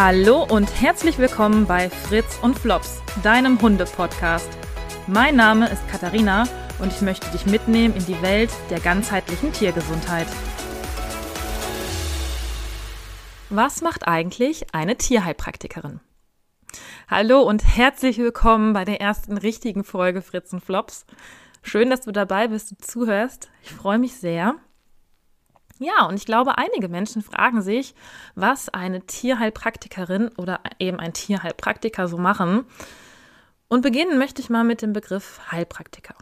Hallo 0.00 0.46
und 0.48 0.80
herzlich 0.80 1.18
willkommen 1.18 1.66
bei 1.66 1.90
Fritz 1.90 2.38
und 2.40 2.56
Flops, 2.56 3.02
deinem 3.24 3.60
Hunde-Podcast. 3.60 4.48
Mein 5.08 5.34
Name 5.34 5.68
ist 5.68 5.88
Katharina 5.88 6.44
und 6.78 6.92
ich 6.92 7.00
möchte 7.00 7.28
dich 7.32 7.46
mitnehmen 7.46 7.96
in 7.96 8.06
die 8.06 8.22
Welt 8.22 8.52
der 8.70 8.78
ganzheitlichen 8.78 9.52
Tiergesundheit. 9.52 10.28
Was 13.50 13.82
macht 13.82 14.06
eigentlich 14.06 14.72
eine 14.72 14.96
Tierheilpraktikerin? 14.96 15.98
Hallo 17.10 17.42
und 17.42 17.64
herzlich 17.64 18.18
willkommen 18.18 18.74
bei 18.74 18.84
der 18.84 19.00
ersten 19.00 19.36
richtigen 19.36 19.82
Folge 19.82 20.22
Fritz 20.22 20.52
und 20.52 20.64
Flops. 20.64 21.06
Schön, 21.62 21.90
dass 21.90 22.02
du 22.02 22.12
dabei 22.12 22.46
bist 22.46 22.70
und 22.70 22.86
zuhörst. 22.86 23.50
Ich 23.64 23.72
freue 23.72 23.98
mich 23.98 24.14
sehr. 24.14 24.54
Ja, 25.78 26.06
und 26.06 26.16
ich 26.16 26.26
glaube, 26.26 26.58
einige 26.58 26.88
Menschen 26.88 27.22
fragen 27.22 27.62
sich, 27.62 27.94
was 28.34 28.68
eine 28.68 29.02
Tierheilpraktikerin 29.02 30.28
oder 30.36 30.60
eben 30.78 30.98
ein 30.98 31.12
Tierheilpraktiker 31.12 32.08
so 32.08 32.18
machen. 32.18 32.64
Und 33.68 33.82
beginnen 33.82 34.18
möchte 34.18 34.42
ich 34.42 34.50
mal 34.50 34.64
mit 34.64 34.82
dem 34.82 34.92
Begriff 34.92 35.40
Heilpraktiker. 35.52 36.14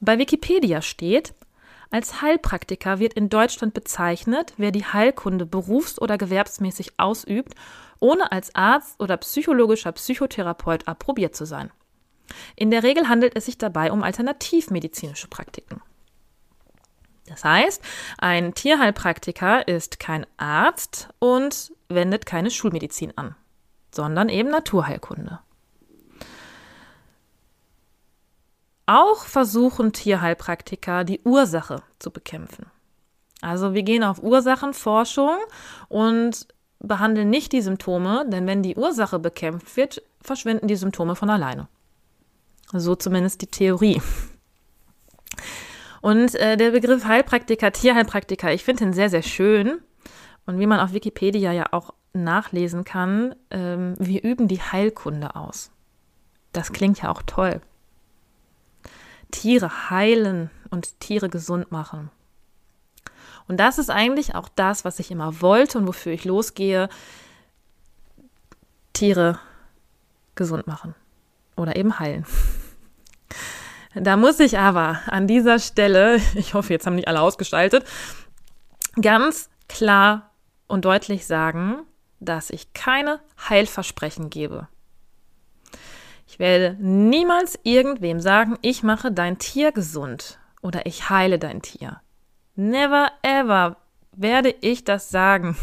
Bei 0.00 0.18
Wikipedia 0.18 0.82
steht, 0.82 1.34
als 1.90 2.22
Heilpraktiker 2.22 2.98
wird 2.98 3.14
in 3.14 3.28
Deutschland 3.28 3.74
bezeichnet, 3.74 4.54
wer 4.56 4.70
die 4.70 4.84
Heilkunde 4.84 5.44
berufs- 5.44 6.00
oder 6.00 6.18
gewerbsmäßig 6.18 6.98
ausübt, 6.98 7.54
ohne 7.98 8.32
als 8.32 8.54
Arzt 8.54 8.98
oder 9.00 9.16
psychologischer 9.18 9.92
Psychotherapeut 9.92 10.88
approbiert 10.88 11.36
zu 11.36 11.44
sein. 11.44 11.70
In 12.56 12.70
der 12.70 12.84
Regel 12.84 13.08
handelt 13.08 13.36
es 13.36 13.46
sich 13.46 13.58
dabei 13.58 13.92
um 13.92 14.02
alternativmedizinische 14.02 15.28
Praktiken. 15.28 15.82
Das 17.30 17.44
heißt, 17.44 17.80
ein 18.18 18.54
Tierheilpraktiker 18.54 19.66
ist 19.68 20.00
kein 20.00 20.26
Arzt 20.36 21.08
und 21.20 21.72
wendet 21.88 22.26
keine 22.26 22.50
Schulmedizin 22.50 23.16
an, 23.16 23.36
sondern 23.92 24.28
eben 24.28 24.50
Naturheilkunde. 24.50 25.38
Auch 28.86 29.24
versuchen 29.24 29.92
Tierheilpraktiker 29.92 31.04
die 31.04 31.20
Ursache 31.22 31.82
zu 32.00 32.10
bekämpfen. 32.10 32.66
Also 33.40 33.74
wir 33.74 33.84
gehen 33.84 34.02
auf 34.02 34.20
Ursachenforschung 34.20 35.36
und 35.88 36.48
behandeln 36.80 37.30
nicht 37.30 37.52
die 37.52 37.62
Symptome, 37.62 38.24
denn 38.28 38.48
wenn 38.48 38.64
die 38.64 38.74
Ursache 38.74 39.20
bekämpft 39.20 39.76
wird, 39.76 40.02
verschwinden 40.20 40.66
die 40.66 40.74
Symptome 40.74 41.14
von 41.14 41.30
alleine. 41.30 41.68
So 42.72 42.96
zumindest 42.96 43.40
die 43.42 43.46
Theorie. 43.46 44.02
Und 46.00 46.34
äh, 46.34 46.56
der 46.56 46.70
Begriff 46.70 47.04
Heilpraktiker, 47.04 47.72
Tierheilpraktiker, 47.72 48.52
ich 48.52 48.64
finde 48.64 48.84
ihn 48.84 48.92
sehr, 48.92 49.10
sehr 49.10 49.22
schön. 49.22 49.80
Und 50.46 50.58
wie 50.58 50.66
man 50.66 50.80
auf 50.80 50.92
Wikipedia 50.92 51.52
ja 51.52 51.66
auch 51.72 51.92
nachlesen 52.12 52.84
kann, 52.84 53.34
ähm, 53.50 53.94
wir 53.98 54.24
üben 54.24 54.48
die 54.48 54.60
Heilkunde 54.60 55.36
aus. 55.36 55.70
Das 56.52 56.72
klingt 56.72 57.00
ja 57.02 57.10
auch 57.10 57.22
toll. 57.22 57.60
Tiere 59.30 59.90
heilen 59.90 60.50
und 60.70 60.98
Tiere 61.00 61.28
gesund 61.28 61.70
machen. 61.70 62.10
Und 63.46 63.58
das 63.58 63.78
ist 63.78 63.90
eigentlich 63.90 64.34
auch 64.34 64.48
das, 64.48 64.84
was 64.84 64.98
ich 64.98 65.10
immer 65.10 65.40
wollte 65.40 65.78
und 65.78 65.86
wofür 65.86 66.12
ich 66.12 66.24
losgehe. 66.24 66.88
Tiere 68.92 69.38
gesund 70.34 70.66
machen 70.66 70.94
oder 71.56 71.76
eben 71.76 71.98
heilen. 71.98 72.24
Da 73.94 74.16
muss 74.16 74.38
ich 74.38 74.58
aber 74.58 75.00
an 75.06 75.26
dieser 75.26 75.58
Stelle, 75.58 76.20
ich 76.34 76.54
hoffe, 76.54 76.72
jetzt 76.72 76.86
haben 76.86 76.94
nicht 76.94 77.08
alle 77.08 77.20
ausgestaltet, 77.20 77.84
ganz 79.00 79.50
klar 79.68 80.30
und 80.66 80.84
deutlich 80.84 81.26
sagen, 81.26 81.82
dass 82.20 82.50
ich 82.50 82.72
keine 82.72 83.20
Heilversprechen 83.48 84.30
gebe. 84.30 84.68
Ich 86.26 86.38
werde 86.38 86.76
niemals 86.78 87.58
irgendwem 87.64 88.20
sagen, 88.20 88.56
ich 88.62 88.82
mache 88.82 89.10
dein 89.10 89.38
Tier 89.38 89.72
gesund 89.72 90.38
oder 90.62 90.86
ich 90.86 91.10
heile 91.10 91.38
dein 91.38 91.62
Tier. 91.62 92.00
Never 92.54 93.10
ever 93.22 93.76
werde 94.12 94.54
ich 94.60 94.84
das 94.84 95.08
sagen. 95.08 95.56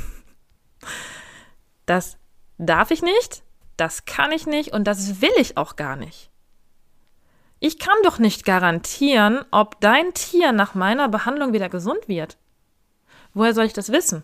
Das 1.85 2.17
darf 2.57 2.91
ich 2.91 3.01
nicht, 3.01 3.43
das 3.77 4.03
kann 4.05 4.31
ich 4.31 4.45
nicht 4.45 4.73
und 4.73 4.85
das 4.85 5.21
will 5.21 5.31
ich 5.37 5.55
auch 5.55 5.77
gar 5.77 5.95
nicht. 5.95 6.31
Ich 7.59 7.79
kann 7.79 7.97
doch 8.03 8.19
nicht 8.19 8.45
garantieren, 8.45 9.43
ob 9.51 9.79
dein 9.81 10.13
Tier 10.13 10.51
nach 10.51 10.75
meiner 10.75 11.09
Behandlung 11.09 11.53
wieder 11.53 11.69
gesund 11.69 12.07
wird. 12.07 12.37
Woher 13.33 13.53
soll 13.53 13.65
ich 13.65 13.73
das 13.73 13.91
wissen? 13.91 14.23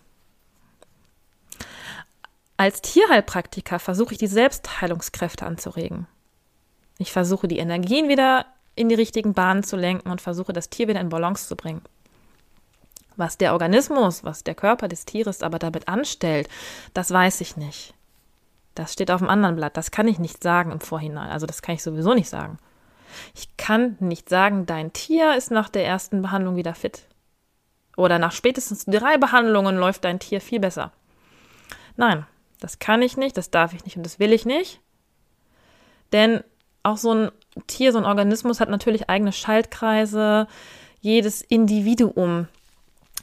Als 2.57 2.81
Tierheilpraktiker 2.81 3.79
versuche 3.79 4.13
ich 4.13 4.19
die 4.19 4.27
Selbstheilungskräfte 4.27 5.45
anzuregen. 5.45 6.07
Ich 6.99 7.11
versuche 7.11 7.47
die 7.47 7.57
Energien 7.57 8.07
wieder 8.07 8.45
in 8.75 8.89
die 8.89 8.95
richtigen 8.95 9.33
Bahnen 9.33 9.63
zu 9.63 9.75
lenken 9.75 10.09
und 10.09 10.21
versuche 10.21 10.53
das 10.53 10.69
Tier 10.69 10.87
wieder 10.87 11.01
in 11.01 11.09
Balance 11.09 11.47
zu 11.47 11.55
bringen. 11.55 11.81
Was 13.15 13.37
der 13.37 13.53
Organismus, 13.53 14.23
was 14.23 14.43
der 14.43 14.55
Körper 14.55 14.87
des 14.87 15.05
Tieres 15.05 15.43
aber 15.43 15.59
damit 15.59 15.87
anstellt, 15.87 16.47
das 16.93 17.11
weiß 17.11 17.41
ich 17.41 17.57
nicht. 17.57 17.93
Das 18.75 18.93
steht 18.93 19.11
auf 19.11 19.19
dem 19.19 19.29
anderen 19.29 19.55
Blatt. 19.55 19.77
Das 19.77 19.91
kann 19.91 20.07
ich 20.07 20.17
nicht 20.17 20.41
sagen 20.41 20.71
im 20.71 20.79
Vorhinein. 20.79 21.29
Also 21.29 21.45
das 21.45 21.61
kann 21.61 21.75
ich 21.75 21.83
sowieso 21.83 22.13
nicht 22.13 22.29
sagen. 22.29 22.57
Ich 23.35 23.55
kann 23.57 23.97
nicht 23.99 24.29
sagen, 24.29 24.65
dein 24.65 24.93
Tier 24.93 25.35
ist 25.35 25.51
nach 25.51 25.69
der 25.69 25.85
ersten 25.85 26.21
Behandlung 26.21 26.55
wieder 26.55 26.75
fit. 26.75 27.07
Oder 27.95 28.19
nach 28.19 28.31
spätestens 28.31 28.85
drei 28.85 29.17
Behandlungen 29.17 29.77
läuft 29.77 30.03
dein 30.03 30.19
Tier 30.19 30.41
viel 30.41 30.59
besser. 30.59 30.91
Nein, 31.95 32.25
das 32.59 32.79
kann 32.79 33.01
ich 33.01 33.17
nicht, 33.17 33.37
das 33.37 33.51
darf 33.51 33.73
ich 33.73 33.85
nicht 33.85 33.97
und 33.97 34.03
das 34.03 34.19
will 34.19 34.33
ich 34.33 34.45
nicht. 34.45 34.79
Denn 36.11 36.43
auch 36.81 36.97
so 36.97 37.13
ein 37.13 37.31
Tier, 37.67 37.91
so 37.91 37.97
ein 37.99 38.05
Organismus 38.05 38.59
hat 38.59 38.69
natürlich 38.69 39.09
eigene 39.09 39.31
Schaltkreise. 39.31 40.47
Jedes 41.01 41.41
Individuum 41.41 42.47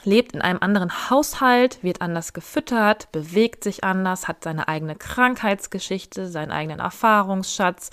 lebt 0.05 0.33
in 0.33 0.41
einem 0.41 0.61
anderen 0.61 1.11
Haushalt, 1.11 1.83
wird 1.83 2.01
anders 2.01 2.33
gefüttert, 2.33 3.11
bewegt 3.13 3.65
sich 3.65 3.85
anders, 3.85 4.29
hat 4.29 4.45
seine 4.45 4.69
eigene 4.69 4.97
Krankheitsgeschichte, 4.97 6.29
seinen 6.29 6.53
eigenen 6.53 6.81
Erfahrungsschatz, 6.81 7.91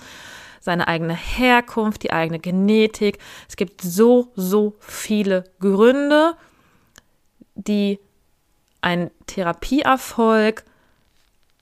seine 0.60 0.88
eigene 0.88 1.14
Herkunft, 1.14 2.02
die 2.02 2.12
eigene 2.12 2.38
Genetik. 2.38 3.18
Es 3.48 3.56
gibt 3.56 3.80
so, 3.82 4.32
so 4.34 4.76
viele 4.80 5.44
Gründe, 5.60 6.34
die 7.54 7.98
einen 8.80 9.10
Therapieerfolg 9.26 10.64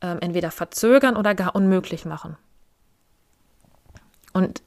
ähm, 0.02 0.18
entweder 0.20 0.50
verzögern 0.50 1.16
oder 1.16 1.34
gar 1.34 1.54
unmöglich 1.54 2.04
machen. 2.04 2.36
Und 4.32 4.62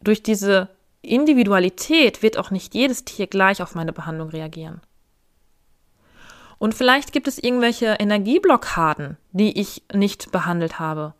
durch 0.00 0.22
diese 0.22 0.68
Individualität 1.02 2.22
wird 2.22 2.38
auch 2.38 2.50
nicht 2.50 2.74
jedes 2.74 3.04
Tier 3.04 3.26
gleich 3.26 3.62
auf 3.62 3.74
meine 3.74 3.92
Behandlung 3.92 4.30
reagieren. 4.30 4.80
Und 6.58 6.74
vielleicht 6.74 7.12
gibt 7.12 7.26
es 7.26 7.38
irgendwelche 7.38 7.86
Energieblockaden, 7.98 9.16
die 9.32 9.60
ich 9.60 9.82
nicht 9.92 10.30
behandelt 10.30 10.78
habe 10.78 11.14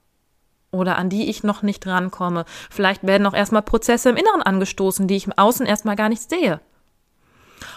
oder 0.72 0.96
an 0.96 1.10
die 1.10 1.30
ich 1.30 1.44
noch 1.44 1.62
nicht 1.62 1.86
rankomme. 1.86 2.44
Vielleicht 2.70 3.06
werden 3.06 3.26
auch 3.26 3.34
erstmal 3.34 3.62
Prozesse 3.62 4.10
im 4.10 4.16
Inneren 4.16 4.42
angestoßen, 4.42 5.06
die 5.06 5.16
ich 5.16 5.26
im 5.26 5.32
Außen 5.32 5.66
erstmal 5.66 5.96
gar 5.96 6.08
nicht 6.08 6.28
sehe. 6.28 6.60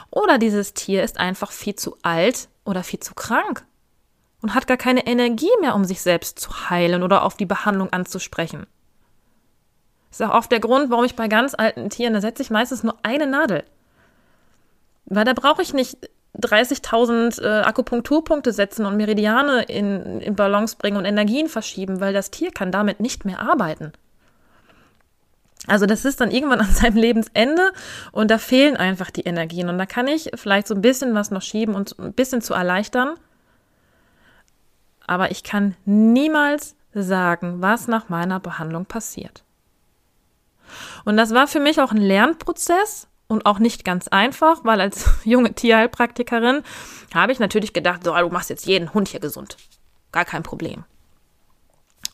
Oder 0.10 0.40
dieses 0.40 0.74
Tier 0.74 1.04
ist 1.04 1.20
einfach 1.20 1.52
viel 1.52 1.76
zu 1.76 1.98
alt 2.02 2.48
oder 2.64 2.84
viel 2.84 3.00
zu 3.00 3.14
krank 3.14 3.66
und 4.42 4.56
hat 4.56 4.66
gar 4.66 4.78
keine 4.78 5.06
Energie 5.06 5.52
mehr, 5.62 5.76
um 5.76 5.86
sich 5.86 6.02
selbst 6.02 6.40
zu 6.40 6.70
heilen 6.70 7.04
oder 7.04 7.24
auf 7.24 7.36
die 7.36 7.46
Behandlung 7.46 7.92
anzusprechen. 7.92 8.66
Das 10.10 10.22
ist 10.22 10.28
auch 10.28 10.36
oft 10.36 10.52
der 10.52 10.62
Grund, 10.62 10.90
warum 10.90 11.04
ich 11.04 11.16
bei 11.16 11.28
ganz 11.28 11.54
alten 11.54 11.90
Tieren, 11.90 12.14
da 12.14 12.22
setze 12.22 12.42
ich 12.42 12.50
meistens 12.50 12.84
nur 12.84 12.96
eine 13.04 13.28
Nadel. 13.28 13.66
Weil 15.06 15.26
da 15.26 15.34
brauche 15.34 15.62
ich 15.62 15.74
nicht 15.74 15.98
30.000 16.42 17.42
äh, 17.42 17.62
Akupunkturpunkte 17.64 18.52
setzen 18.52 18.86
und 18.86 18.98
Meridiane 18.98 19.64
in, 19.64 20.22
in 20.22 20.36
Balance 20.36 20.76
bringen 20.78 20.98
und 20.98 21.06
Energien 21.06 21.48
verschieben, 21.48 22.00
weil 22.00 22.14
das 22.14 22.32
Tier 22.32 22.52
kann 22.52 22.72
damit 22.72 23.00
nicht 23.00 23.26
mehr 23.26 23.40
arbeiten. 23.40 23.94
Also 25.68 25.86
das 25.86 26.06
ist 26.06 26.22
dann 26.22 26.32
irgendwann 26.32 26.60
an 26.62 26.72
seinem 26.72 26.98
Lebensende 26.98 27.72
und 28.12 28.32
da 28.32 28.38
fehlen 28.38 28.78
einfach 28.78 29.12
die 29.12 29.24
Energien 29.24 29.70
und 29.70 29.78
da 29.78 29.86
kann 29.86 30.08
ich 30.08 30.32
vielleicht 30.36 30.68
so 30.68 30.76
ein 30.76 30.82
bisschen 30.82 31.16
was 31.16 31.32
noch 31.32 31.42
schieben 31.42 31.76
und 31.76 31.98
ein 32.00 32.14
bisschen 32.14 32.42
zu 32.42 32.54
erleichtern. 32.54 33.16
Aber 35.08 35.32
ich 35.32 35.44
kann 35.44 35.76
niemals 35.86 36.76
sagen, 36.94 37.62
was 37.62 37.88
nach 37.88 38.10
meiner 38.10 38.40
Behandlung 38.40 38.86
passiert. 38.86 39.44
Und 41.04 41.18
das 41.18 41.34
war 41.34 41.48
für 41.48 41.60
mich 41.60 41.80
auch 41.80 41.92
ein 41.92 41.98
Lernprozess, 41.98 43.08
und 43.28 43.46
auch 43.46 43.60
nicht 43.60 43.84
ganz 43.84 44.08
einfach, 44.08 44.64
weil 44.64 44.82
als 44.82 45.06
junge 45.24 45.54
Tierheilpraktikerin 45.54 46.64
habe 47.14 47.32
ich 47.32 47.40
natürlich 47.40 47.74
gedacht, 47.74 48.04
so, 48.04 48.16
du 48.16 48.30
machst 48.30 48.50
jetzt 48.50 48.66
jeden 48.66 48.94
Hund 48.94 49.10
hier 49.10 49.20
gesund. 49.20 49.58
Gar 50.12 50.26
kein 50.26 50.44
Problem. 50.44 50.86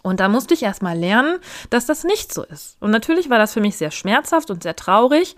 Und 0.04 0.20
da 0.20 0.30
musste 0.30 0.54
ich 0.54 0.64
erstmal 0.64 0.98
lernen, 0.98 1.40
dass 1.70 1.86
das 1.86 2.04
nicht 2.04 2.34
so 2.34 2.44
ist. 2.44 2.78
Und 2.80 2.92
natürlich 2.92 3.30
war 3.30 3.38
das 3.38 3.54
für 3.54 3.62
mich 3.62 3.78
sehr 3.78 3.92
schmerzhaft 3.92 4.50
und 4.50 4.64
sehr 4.64 4.76
traurig, 4.76 5.36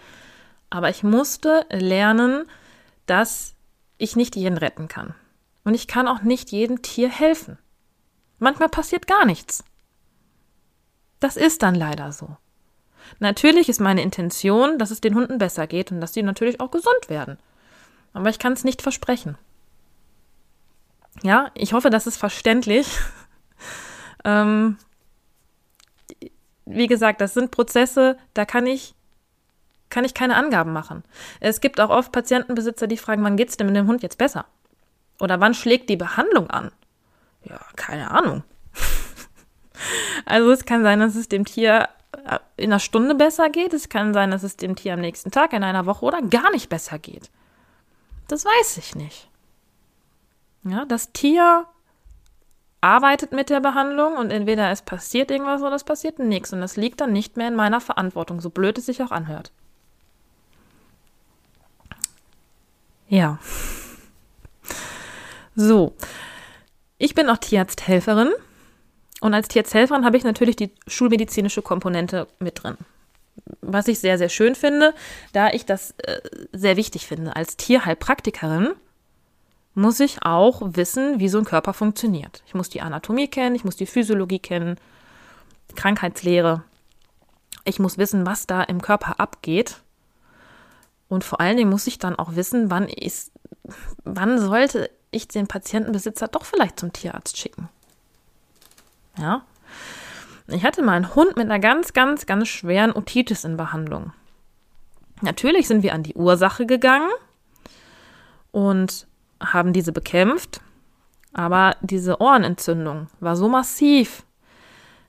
aber 0.69 0.89
ich 0.89 1.03
musste 1.03 1.65
lernen, 1.69 2.45
dass 3.05 3.55
ich 3.97 4.15
nicht 4.15 4.35
jeden 4.35 4.57
retten 4.57 4.87
kann. 4.87 5.15
Und 5.65 5.73
ich 5.73 5.87
kann 5.87 6.07
auch 6.07 6.21
nicht 6.21 6.51
jedem 6.51 6.81
Tier 6.81 7.09
helfen. 7.09 7.57
Manchmal 8.39 8.69
passiert 8.69 9.07
gar 9.07 9.25
nichts. 9.25 9.63
Das 11.19 11.37
ist 11.37 11.61
dann 11.61 11.75
leider 11.75 12.11
so. 12.11 12.37
Natürlich 13.19 13.69
ist 13.69 13.79
meine 13.79 14.01
Intention, 14.01 14.77
dass 14.77 14.91
es 14.91 15.01
den 15.01 15.15
Hunden 15.15 15.37
besser 15.37 15.67
geht 15.67 15.91
und 15.91 16.01
dass 16.01 16.13
sie 16.13 16.23
natürlich 16.23 16.59
auch 16.59 16.71
gesund 16.71 17.09
werden. 17.09 17.37
Aber 18.13 18.29
ich 18.29 18.39
kann 18.39 18.53
es 18.53 18.63
nicht 18.63 18.81
versprechen. 18.81 19.37
Ja, 21.21 21.51
ich 21.53 21.73
hoffe, 21.73 21.89
das 21.89 22.07
ist 22.07 22.17
verständlich. 22.17 22.87
ähm, 24.23 24.77
wie 26.65 26.87
gesagt, 26.87 27.21
das 27.21 27.33
sind 27.33 27.51
Prozesse, 27.51 28.17
da 28.33 28.45
kann 28.45 28.65
ich, 28.65 28.95
kann 29.89 30.05
ich 30.05 30.13
keine 30.13 30.35
Angaben 30.35 30.73
machen. 30.73 31.03
Es 31.39 31.61
gibt 31.61 31.79
auch 31.79 31.89
oft 31.89 32.11
Patientenbesitzer, 32.11 32.87
die 32.87 32.97
fragen, 32.97 33.23
wann 33.23 33.37
geht 33.37 33.49
es 33.49 33.57
denn 33.57 33.67
mit 33.67 33.75
dem 33.75 33.87
Hund 33.87 34.01
jetzt 34.01 34.17
besser? 34.17 34.45
Oder 35.19 35.39
wann 35.39 35.53
schlägt 35.53 35.89
die 35.89 35.97
Behandlung 35.97 36.49
an? 36.49 36.71
Ja, 37.43 37.59
keine 37.75 38.11
Ahnung. 38.11 38.43
also 40.25 40.51
es 40.51 40.65
kann 40.65 40.83
sein, 40.83 40.99
dass 40.99 41.15
es 41.15 41.29
dem 41.29 41.45
Tier 41.45 41.89
in 42.57 42.65
einer 42.65 42.79
Stunde 42.79 43.15
besser 43.15 43.49
geht. 43.49 43.73
Es 43.73 43.89
kann 43.89 44.13
sein, 44.13 44.31
dass 44.31 44.43
es 44.43 44.57
dem 44.57 44.75
Tier 44.75 44.93
am 44.93 45.01
nächsten 45.01 45.31
Tag, 45.31 45.53
in 45.53 45.63
einer 45.63 45.85
Woche 45.85 46.05
oder 46.05 46.21
gar 46.21 46.51
nicht 46.51 46.69
besser 46.69 46.99
geht. 46.99 47.29
Das 48.27 48.45
weiß 48.45 48.77
ich 48.77 48.95
nicht. 48.95 49.29
Ja, 50.63 50.85
das 50.85 51.11
Tier 51.11 51.65
arbeitet 52.81 53.31
mit 53.31 53.49
der 53.49 53.59
Behandlung 53.59 54.17
und 54.17 54.31
entweder 54.31 54.69
es 54.69 54.81
passiert 54.81 55.31
irgendwas 55.31 55.61
oder 55.61 55.75
es 55.75 55.83
passiert 55.83 56.19
nichts. 56.19 56.53
Und 56.53 56.61
das 56.61 56.75
liegt 56.75 57.01
dann 57.01 57.13
nicht 57.13 57.37
mehr 57.37 57.47
in 57.47 57.55
meiner 57.55 57.81
Verantwortung, 57.81 58.41
so 58.41 58.49
blöd 58.49 58.77
es 58.77 58.85
sich 58.85 59.01
auch 59.01 59.11
anhört. 59.11 59.51
Ja. 63.07 63.39
So. 65.55 65.93
Ich 66.97 67.13
bin 67.13 67.29
auch 67.29 67.37
Tierarzthelferin. 67.37 68.31
Und 69.23 69.33
als 69.33 69.47
Tierarzthelferin 69.47 70.03
habe 70.03 70.17
ich 70.17 70.25
natürlich 70.25 70.57
die 70.57 70.69
schulmedizinische 70.85 71.61
Komponente 71.61 72.27
mit 72.39 72.61
drin. 72.61 72.75
Was 73.61 73.87
ich 73.87 73.99
sehr, 73.99 74.17
sehr 74.17 74.27
schön 74.27 74.53
finde, 74.53 74.93
da 75.31 75.49
ich 75.49 75.65
das 75.65 75.91
äh, 75.99 76.19
sehr 76.51 76.75
wichtig 76.75 77.07
finde. 77.07 77.33
Als 77.33 77.55
Tierheilpraktikerin 77.55 78.73
muss 79.75 80.01
ich 80.01 80.23
auch 80.23 80.61
wissen, 80.65 81.21
wie 81.21 81.29
so 81.29 81.37
ein 81.37 81.45
Körper 81.45 81.73
funktioniert. 81.73 82.43
Ich 82.47 82.53
muss 82.53 82.67
die 82.67 82.81
Anatomie 82.81 83.29
kennen, 83.29 83.55
ich 83.55 83.63
muss 83.63 83.77
die 83.77 83.85
Physiologie 83.85 84.39
kennen, 84.39 84.75
Krankheitslehre. 85.77 86.63
Ich 87.63 87.79
muss 87.79 87.97
wissen, 87.97 88.25
was 88.25 88.45
da 88.45 88.61
im 88.61 88.81
Körper 88.81 89.21
abgeht. 89.21 89.77
Und 91.07 91.23
vor 91.23 91.39
allen 91.39 91.55
Dingen 91.55 91.69
muss 91.69 91.87
ich 91.87 91.97
dann 91.97 92.17
auch 92.17 92.35
wissen, 92.35 92.69
wann, 92.69 92.89
ist, 92.89 93.31
wann 94.03 94.37
sollte 94.37 94.89
ich 95.11 95.29
den 95.29 95.47
Patientenbesitzer 95.47 96.27
doch 96.27 96.43
vielleicht 96.43 96.77
zum 96.77 96.91
Tierarzt 96.91 97.37
schicken. 97.37 97.69
Ja. 99.17 99.45
Ich 100.47 100.63
hatte 100.63 100.81
mal 100.81 100.93
einen 100.93 101.15
Hund 101.15 101.37
mit 101.37 101.45
einer 101.45 101.59
ganz, 101.59 101.93
ganz, 101.93 102.25
ganz 102.25 102.47
schweren 102.47 102.93
Otitis 102.93 103.43
in 103.43 103.57
Behandlung. 103.57 104.13
Natürlich 105.21 105.67
sind 105.67 105.83
wir 105.83 105.93
an 105.93 106.03
die 106.03 106.15
Ursache 106.15 106.65
gegangen 106.65 107.09
und 108.51 109.07
haben 109.39 109.73
diese 109.73 109.91
bekämpft, 109.91 110.61
aber 111.33 111.75
diese 111.81 112.19
Ohrenentzündung 112.19 113.07
war 113.19 113.35
so 113.35 113.47
massiv, 113.47 114.23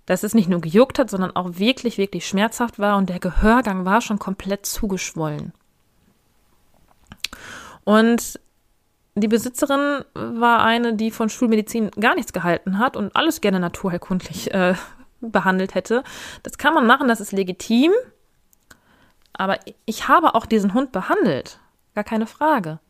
dass 0.07 0.23
es 0.23 0.35
nicht 0.35 0.49
nur 0.49 0.61
gejuckt 0.61 0.99
hat, 0.99 1.11
sondern 1.11 1.35
auch 1.35 1.59
wirklich, 1.59 1.99
wirklich 1.99 2.27
schmerzhaft 2.27 2.79
war 2.79 2.97
und 2.97 3.09
der 3.09 3.19
Gehörgang 3.19 3.85
war 3.85 4.00
schon 4.00 4.19
komplett 4.19 4.67
zugeschwollen. 4.67 5.53
Und 7.85 8.41
die 9.14 9.28
Besitzerin 9.28 10.05
war 10.14 10.64
eine, 10.64 10.94
die 10.94 11.11
von 11.11 11.28
Schulmedizin 11.28 11.90
gar 11.93 12.14
nichts 12.14 12.32
gehalten 12.32 12.78
hat 12.78 12.96
und 12.96 13.14
alles 13.14 13.40
gerne 13.40 13.61
naturheilkundlich 13.61 14.52
äh, 14.52 14.75
behandelt 15.20 15.75
hätte. 15.75 16.02
Das 16.43 16.58
kann 16.58 16.75
man 16.75 16.87
machen, 16.87 17.08
das 17.08 17.20
ist 17.20 17.32
legitim. 17.32 17.93
Aber 19.32 19.58
ich 19.84 20.08
habe 20.08 20.34
auch 20.34 20.46
diesen 20.46 20.75
Hund 20.75 20.93
behandelt. 20.93 21.58
Gar 21.94 22.05
keine 22.05 22.26
Frage. 22.26 22.81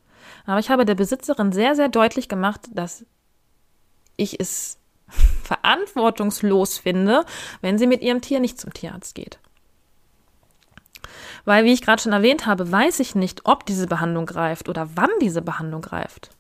Aber 0.47 0.59
ich 0.59 0.71
habe 0.71 0.85
der 0.85 0.95
Besitzerin 0.95 1.53
sehr, 1.53 1.75
sehr 1.75 1.89
deutlich 1.89 2.29
gemacht, 2.29 2.61
dass 2.73 3.05
ich 4.17 4.41
es 4.41 4.79
verantwortungslos 5.43 6.79
finde, 6.79 7.25
wenn 7.61 7.79
sie 7.79 7.87
mit 7.87 8.03
ihrem 8.03 8.21
Tier 8.21 8.41
nicht 8.41 8.59
zum 8.59 8.73
Tierarzt 8.73 9.15
geht. 9.15 9.39
Weil, 11.45 11.65
wie 11.65 11.73
ich 11.73 11.83
gerade 11.83 12.03
schon 12.03 12.13
erwähnt 12.13 12.47
habe, 12.47 12.71
weiß 12.71 13.01
ich 13.01 13.15
nicht, 13.15 13.43
ob 13.45 13.67
diese 13.67 13.87
Behandlung 13.87 14.27
greift 14.27 14.69
oder 14.69 14.89
wann 14.95 15.11
diese 15.21 15.43
Behandlung 15.43 15.83
greift. 15.83 16.31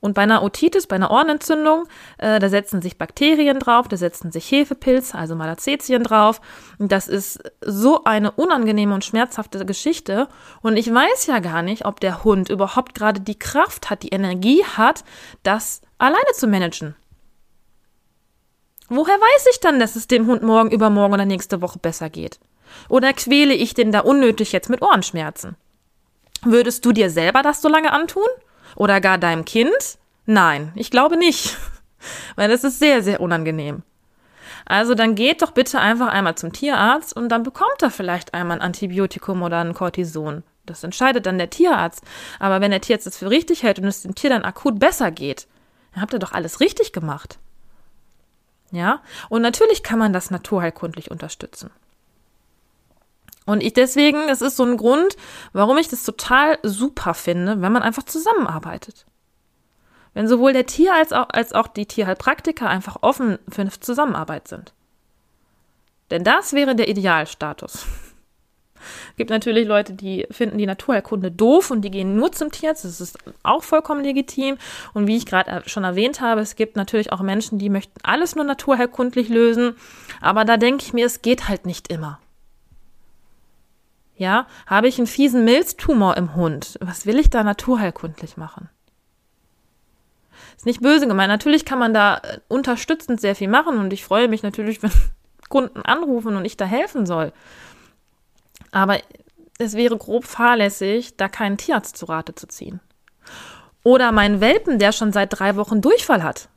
Und 0.00 0.14
bei 0.14 0.22
einer 0.22 0.42
Otitis, 0.42 0.86
bei 0.86 0.96
einer 0.96 1.10
Ohrenentzündung, 1.10 1.84
äh, 2.16 2.38
da 2.38 2.48
setzen 2.48 2.80
sich 2.80 2.96
Bakterien 2.96 3.58
drauf, 3.58 3.86
da 3.86 3.98
setzen 3.98 4.32
sich 4.32 4.50
Hefepilz, 4.50 5.14
also 5.14 5.36
Malazetien 5.36 6.02
drauf. 6.02 6.40
Das 6.78 7.06
ist 7.06 7.40
so 7.60 8.04
eine 8.04 8.30
unangenehme 8.30 8.94
und 8.94 9.04
schmerzhafte 9.04 9.64
Geschichte. 9.66 10.28
Und 10.62 10.78
ich 10.78 10.92
weiß 10.92 11.26
ja 11.26 11.40
gar 11.40 11.60
nicht, 11.60 11.84
ob 11.84 12.00
der 12.00 12.24
Hund 12.24 12.48
überhaupt 12.48 12.94
gerade 12.94 13.20
die 13.20 13.38
Kraft 13.38 13.90
hat, 13.90 14.02
die 14.02 14.08
Energie 14.08 14.64
hat, 14.64 15.04
das 15.42 15.82
alleine 15.98 16.32
zu 16.34 16.46
managen. 16.46 16.96
Woher 18.88 19.14
weiß 19.14 19.46
ich 19.52 19.60
dann, 19.60 19.78
dass 19.78 19.96
es 19.96 20.08
dem 20.08 20.26
Hund 20.26 20.42
morgen, 20.42 20.70
übermorgen 20.70 21.14
oder 21.14 21.26
nächste 21.26 21.60
Woche 21.60 21.78
besser 21.78 22.08
geht? 22.08 22.40
Oder 22.88 23.12
quäle 23.12 23.54
ich 23.54 23.74
den 23.74 23.92
da 23.92 24.00
unnötig 24.00 24.52
jetzt 24.52 24.70
mit 24.70 24.82
Ohrenschmerzen? 24.82 25.56
Würdest 26.42 26.84
du 26.84 26.92
dir 26.92 27.10
selber 27.10 27.42
das 27.42 27.60
so 27.62 27.68
lange 27.68 27.92
antun? 27.92 28.28
Oder 28.76 29.00
gar 29.00 29.18
deinem 29.18 29.44
Kind? 29.44 29.98
Nein, 30.26 30.72
ich 30.74 30.90
glaube 30.90 31.16
nicht. 31.16 31.56
Weil 32.36 32.48
das 32.48 32.64
ist 32.64 32.78
sehr, 32.78 33.02
sehr 33.02 33.20
unangenehm. 33.20 33.82
Also 34.64 34.94
dann 34.94 35.14
geht 35.14 35.42
doch 35.42 35.50
bitte 35.50 35.80
einfach 35.80 36.08
einmal 36.08 36.36
zum 36.36 36.52
Tierarzt 36.52 37.14
und 37.16 37.28
dann 37.28 37.42
bekommt 37.42 37.82
er 37.82 37.90
vielleicht 37.90 38.34
einmal 38.34 38.58
ein 38.58 38.62
Antibiotikum 38.62 39.42
oder 39.42 39.60
ein 39.60 39.74
Cortison. 39.74 40.44
Das 40.66 40.84
entscheidet 40.84 41.26
dann 41.26 41.38
der 41.38 41.50
Tierarzt. 41.50 42.04
Aber 42.38 42.60
wenn 42.60 42.70
der 42.70 42.80
Tierarzt 42.80 43.06
das 43.06 43.18
für 43.18 43.30
richtig 43.30 43.62
hält 43.62 43.78
und 43.78 43.86
es 43.86 44.02
dem 44.02 44.14
Tier 44.14 44.30
dann 44.30 44.44
akut 44.44 44.78
besser 44.78 45.10
geht, 45.10 45.46
dann 45.92 46.02
habt 46.02 46.12
ihr 46.12 46.18
doch 46.18 46.32
alles 46.32 46.60
richtig 46.60 46.92
gemacht. 46.92 47.38
Ja? 48.70 49.02
Und 49.28 49.42
natürlich 49.42 49.82
kann 49.82 49.98
man 49.98 50.12
das 50.12 50.30
naturheilkundlich 50.30 51.10
unterstützen. 51.10 51.70
Und 53.50 53.64
ich 53.64 53.72
deswegen, 53.72 54.28
es 54.28 54.42
ist 54.42 54.56
so 54.56 54.62
ein 54.62 54.76
Grund, 54.76 55.16
warum 55.52 55.76
ich 55.76 55.88
das 55.88 56.04
total 56.04 56.60
super 56.62 57.14
finde, 57.14 57.60
wenn 57.60 57.72
man 57.72 57.82
einfach 57.82 58.04
zusammenarbeitet. 58.04 59.06
Wenn 60.14 60.28
sowohl 60.28 60.52
der 60.52 60.66
Tier 60.66 60.94
als 60.94 61.12
auch, 61.12 61.30
als 61.30 61.52
auch 61.52 61.66
die 61.66 61.86
Tierheilpraktiker 61.86 62.68
einfach 62.68 62.98
offen 63.00 63.40
für 63.48 63.62
eine 63.62 63.72
Zusammenarbeit 63.72 64.46
sind. 64.46 64.72
Denn 66.12 66.22
das 66.22 66.52
wäre 66.52 66.76
der 66.76 66.86
Idealstatus. 66.86 67.86
Es 68.76 69.16
gibt 69.16 69.30
natürlich 69.30 69.66
Leute, 69.66 69.94
die 69.94 70.28
finden 70.30 70.56
die 70.56 70.66
Naturheilkunde 70.66 71.32
doof 71.32 71.72
und 71.72 71.80
die 71.80 71.90
gehen 71.90 72.14
nur 72.14 72.30
zum 72.30 72.52
Tierarzt. 72.52 72.84
Das 72.84 73.00
ist 73.00 73.18
auch 73.42 73.64
vollkommen 73.64 74.04
legitim. 74.04 74.58
Und 74.94 75.08
wie 75.08 75.16
ich 75.16 75.26
gerade 75.26 75.68
schon 75.68 75.82
erwähnt 75.82 76.20
habe, 76.20 76.40
es 76.40 76.54
gibt 76.54 76.76
natürlich 76.76 77.10
auch 77.10 77.20
Menschen, 77.20 77.58
die 77.58 77.68
möchten 77.68 77.98
alles 78.04 78.36
nur 78.36 78.44
naturheilkundlich 78.44 79.28
lösen. 79.28 79.74
Aber 80.20 80.44
da 80.44 80.56
denke 80.56 80.84
ich 80.84 80.92
mir, 80.92 81.06
es 81.06 81.20
geht 81.20 81.48
halt 81.48 81.66
nicht 81.66 81.88
immer. 81.88 82.20
Ja, 84.20 84.46
habe 84.66 84.86
ich 84.86 84.98
einen 84.98 85.06
fiesen 85.06 85.46
Milztumor 85.46 86.18
im 86.18 86.34
Hund? 86.34 86.76
Was 86.82 87.06
will 87.06 87.18
ich 87.18 87.30
da 87.30 87.42
naturheilkundlich 87.42 88.36
machen? 88.36 88.68
Ist 90.58 90.66
nicht 90.66 90.82
böse 90.82 91.08
gemeint. 91.08 91.30
Natürlich 91.30 91.64
kann 91.64 91.78
man 91.78 91.94
da 91.94 92.18
äh, 92.18 92.38
unterstützend 92.46 93.18
sehr 93.22 93.34
viel 93.34 93.48
machen 93.48 93.78
und 93.78 93.94
ich 93.94 94.04
freue 94.04 94.28
mich 94.28 94.42
natürlich, 94.42 94.82
wenn 94.82 94.92
Kunden 95.48 95.80
anrufen 95.80 96.36
und 96.36 96.44
ich 96.44 96.58
da 96.58 96.66
helfen 96.66 97.06
soll. 97.06 97.32
Aber 98.72 98.98
es 99.56 99.72
wäre 99.72 99.96
grob 99.96 100.26
fahrlässig, 100.26 101.16
da 101.16 101.30
keinen 101.30 101.56
Tierarzt 101.56 101.96
zu 101.96 102.04
Rate 102.04 102.34
zu 102.34 102.46
ziehen. 102.46 102.80
Oder 103.84 104.12
meinen 104.12 104.42
Welpen, 104.42 104.78
der 104.78 104.92
schon 104.92 105.14
seit 105.14 105.30
drei 105.32 105.56
Wochen 105.56 105.80
Durchfall 105.80 106.22
hat. 106.22 106.49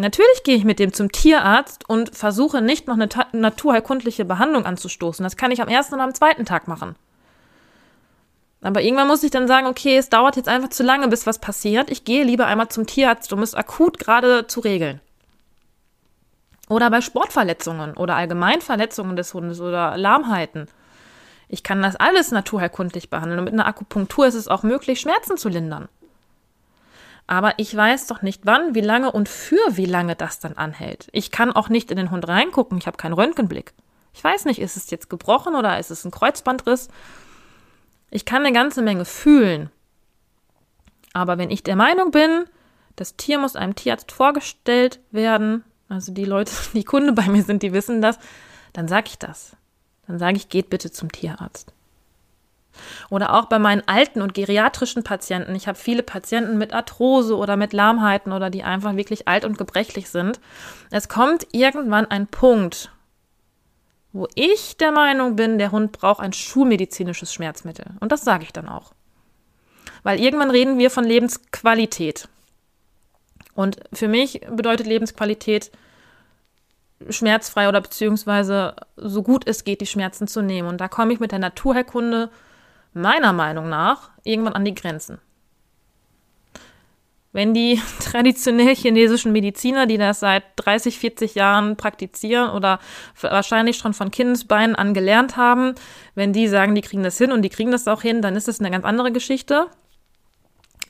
Natürlich 0.00 0.42
gehe 0.44 0.56
ich 0.56 0.64
mit 0.64 0.78
dem 0.78 0.92
zum 0.94 1.12
Tierarzt 1.12 1.88
und 1.88 2.16
versuche 2.16 2.62
nicht 2.62 2.86
noch 2.86 2.94
eine 2.94 3.08
naturheilkundliche 3.32 4.24
Behandlung 4.24 4.64
anzustoßen. 4.64 5.22
Das 5.22 5.36
kann 5.36 5.50
ich 5.50 5.60
am 5.60 5.68
ersten 5.68 5.94
oder 5.94 6.04
am 6.04 6.14
zweiten 6.14 6.46
Tag 6.46 6.68
machen. 6.68 6.96
Aber 8.62 8.82
irgendwann 8.82 9.08
muss 9.08 9.22
ich 9.22 9.30
dann 9.30 9.46
sagen, 9.46 9.66
okay, 9.66 9.96
es 9.96 10.08
dauert 10.08 10.36
jetzt 10.36 10.48
einfach 10.48 10.70
zu 10.70 10.82
lange, 10.82 11.08
bis 11.08 11.26
was 11.26 11.38
passiert. 11.38 11.90
Ich 11.90 12.04
gehe 12.04 12.24
lieber 12.24 12.46
einmal 12.46 12.68
zum 12.68 12.86
Tierarzt, 12.86 13.32
um 13.32 13.42
es 13.42 13.54
akut 13.54 13.98
gerade 13.98 14.46
zu 14.46 14.60
regeln. 14.60 15.00
Oder 16.68 16.90
bei 16.90 17.00
Sportverletzungen 17.00 17.94
oder 17.94 18.16
Allgemeinverletzungen 18.16 19.16
des 19.16 19.34
Hundes 19.34 19.60
oder 19.60 19.96
Lahmheiten. 19.98 20.66
Ich 21.48 21.62
kann 21.62 21.82
das 21.82 21.96
alles 21.96 22.30
naturheilkundlich 22.30 23.10
behandeln 23.10 23.40
und 23.40 23.44
mit 23.44 23.54
einer 23.54 23.66
Akupunktur 23.66 24.26
ist 24.26 24.34
es 24.34 24.48
auch 24.48 24.62
möglich, 24.62 25.00
Schmerzen 25.00 25.36
zu 25.36 25.48
lindern. 25.48 25.88
Aber 27.30 27.54
ich 27.58 27.76
weiß 27.76 28.08
doch 28.08 28.22
nicht 28.22 28.44
wann, 28.44 28.74
wie 28.74 28.80
lange 28.80 29.12
und 29.12 29.28
für 29.28 29.60
wie 29.76 29.86
lange 29.86 30.16
das 30.16 30.40
dann 30.40 30.54
anhält. 30.54 31.06
Ich 31.12 31.30
kann 31.30 31.52
auch 31.52 31.68
nicht 31.68 31.92
in 31.92 31.96
den 31.96 32.10
Hund 32.10 32.26
reingucken, 32.26 32.76
ich 32.76 32.88
habe 32.88 32.96
keinen 32.96 33.12
Röntgenblick. 33.12 33.72
Ich 34.12 34.24
weiß 34.24 34.46
nicht, 34.46 34.60
ist 34.60 34.76
es 34.76 34.90
jetzt 34.90 35.08
gebrochen 35.08 35.54
oder 35.54 35.78
ist 35.78 35.92
es 35.92 36.04
ein 36.04 36.10
Kreuzbandriss? 36.10 36.88
Ich 38.10 38.24
kann 38.24 38.44
eine 38.44 38.52
ganze 38.52 38.82
Menge 38.82 39.04
fühlen. 39.04 39.70
Aber 41.12 41.38
wenn 41.38 41.52
ich 41.52 41.62
der 41.62 41.76
Meinung 41.76 42.10
bin, 42.10 42.46
Das 42.96 43.16
Tier 43.16 43.38
muss 43.38 43.54
einem 43.54 43.76
Tierarzt 43.76 44.10
vorgestellt 44.10 44.98
werden. 45.12 45.62
Also 45.88 46.12
die 46.12 46.24
Leute, 46.24 46.52
die 46.74 46.84
Kunde 46.84 47.12
bei 47.12 47.28
mir 47.28 47.44
sind, 47.44 47.62
die 47.62 47.72
wissen 47.72 48.02
das. 48.02 48.18
Dann 48.72 48.88
sage 48.88 49.06
ich 49.06 49.18
das. 49.18 49.56
Dann 50.08 50.18
sage 50.18 50.36
ich, 50.36 50.48
geht 50.48 50.68
bitte 50.68 50.90
zum 50.90 51.12
Tierarzt. 51.12 51.72
Oder 53.10 53.34
auch 53.34 53.46
bei 53.46 53.58
meinen 53.58 53.82
alten 53.86 54.22
und 54.22 54.34
geriatrischen 54.34 55.02
Patienten. 55.02 55.54
Ich 55.54 55.68
habe 55.68 55.78
viele 55.78 56.02
Patienten 56.02 56.58
mit 56.58 56.72
Arthrose 56.72 57.36
oder 57.36 57.56
mit 57.56 57.72
Lahmheiten 57.72 58.32
oder 58.32 58.50
die 58.50 58.62
einfach 58.62 58.96
wirklich 58.96 59.28
alt 59.28 59.44
und 59.44 59.58
gebrechlich 59.58 60.08
sind. 60.08 60.40
Es 60.90 61.08
kommt 61.08 61.46
irgendwann 61.52 62.06
ein 62.06 62.26
Punkt, 62.26 62.90
wo 64.12 64.26
ich 64.34 64.76
der 64.76 64.92
Meinung 64.92 65.36
bin, 65.36 65.58
der 65.58 65.72
Hund 65.72 65.92
braucht 65.92 66.20
ein 66.20 66.32
schulmedizinisches 66.32 67.32
Schmerzmittel. 67.32 67.86
Und 68.00 68.12
das 68.12 68.24
sage 68.24 68.44
ich 68.44 68.52
dann 68.52 68.68
auch. 68.68 68.92
Weil 70.02 70.20
irgendwann 70.20 70.50
reden 70.50 70.78
wir 70.78 70.90
von 70.90 71.04
Lebensqualität. 71.04 72.28
Und 73.54 73.76
für 73.92 74.08
mich 74.08 74.40
bedeutet 74.50 74.86
Lebensqualität, 74.86 75.70
schmerzfrei 77.08 77.68
oder 77.68 77.80
beziehungsweise 77.80 78.76
so 78.96 79.22
gut 79.22 79.46
es 79.46 79.64
geht, 79.64 79.80
die 79.80 79.86
Schmerzen 79.86 80.26
zu 80.26 80.42
nehmen. 80.42 80.68
Und 80.68 80.80
da 80.80 80.88
komme 80.88 81.12
ich 81.12 81.20
mit 81.20 81.32
der 81.32 81.38
Naturheilkunde 81.38 82.30
meiner 82.92 83.32
Meinung 83.32 83.68
nach 83.68 84.10
irgendwann 84.24 84.54
an 84.54 84.64
die 84.64 84.74
Grenzen. 84.74 85.18
Wenn 87.32 87.54
die 87.54 87.80
traditionell 88.00 88.74
chinesischen 88.74 89.32
Mediziner, 89.32 89.86
die 89.86 89.98
das 89.98 90.20
seit 90.20 90.44
30, 90.56 90.98
40 90.98 91.34
Jahren 91.34 91.76
praktizieren 91.76 92.50
oder 92.50 92.80
wahrscheinlich 93.20 93.76
schon 93.76 93.94
von 93.94 94.10
Kindesbeinen 94.10 94.74
an 94.74 94.94
gelernt 94.94 95.36
haben, 95.36 95.74
wenn 96.14 96.32
die 96.32 96.48
sagen, 96.48 96.74
die 96.74 96.82
kriegen 96.82 97.04
das 97.04 97.18
hin 97.18 97.32
und 97.32 97.42
die 97.42 97.50
kriegen 97.50 97.70
das 97.70 97.86
auch 97.86 98.02
hin, 98.02 98.22
dann 98.22 98.36
ist 98.36 98.48
das 98.48 98.60
eine 98.60 98.70
ganz 98.70 98.84
andere 98.84 99.12
Geschichte. 99.12 99.68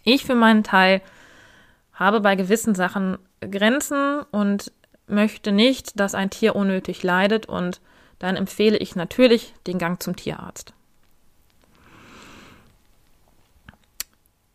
Ich 0.02 0.25
für 0.25 0.35
meinen 0.35 0.64
Teil 0.64 1.02
habe 1.92 2.21
bei 2.21 2.35
gewissen 2.35 2.75
Sachen 2.75 3.19
Grenzen 3.40 4.23
und 4.30 4.73
möchte 5.07 5.52
nicht, 5.52 6.00
dass 6.00 6.14
ein 6.14 6.30
Tier 6.30 6.57
unnötig 6.57 7.02
leidet 7.02 7.47
und 7.47 7.80
dann 8.19 8.37
empfehle 8.37 8.78
ich 8.78 8.97
natürlich 8.97 9.54
den 9.66 9.78
Gang 9.78 10.02
zum 10.02 10.16
Tierarzt. 10.16 10.73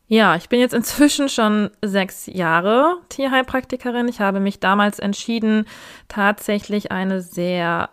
Ja, 0.07 0.35
ich 0.35 0.49
bin 0.49 0.59
jetzt 0.59 0.73
inzwischen 0.73 1.29
schon 1.29 1.71
sechs 1.81 2.27
Jahre 2.27 2.97
Tierheilpraktikerin. 3.09 4.07
Ich 4.07 4.19
habe 4.19 4.39
mich 4.39 4.59
damals 4.59 4.99
entschieden, 4.99 5.65
tatsächlich 6.07 6.91
eine 6.91 7.21
sehr 7.21 7.89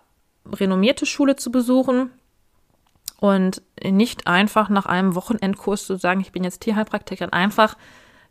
renommierte 0.50 1.06
Schule 1.06 1.36
zu 1.36 1.50
besuchen 1.50 2.10
und 3.20 3.62
nicht 3.82 4.26
einfach 4.26 4.68
nach 4.68 4.86
einem 4.86 5.14
Wochenendkurs 5.14 5.86
zu 5.86 5.96
sagen, 5.96 6.20
ich 6.20 6.32
bin 6.32 6.44
jetzt 6.44 6.60
Tierheilpraktikerin, 6.60 7.32
einfach 7.32 7.76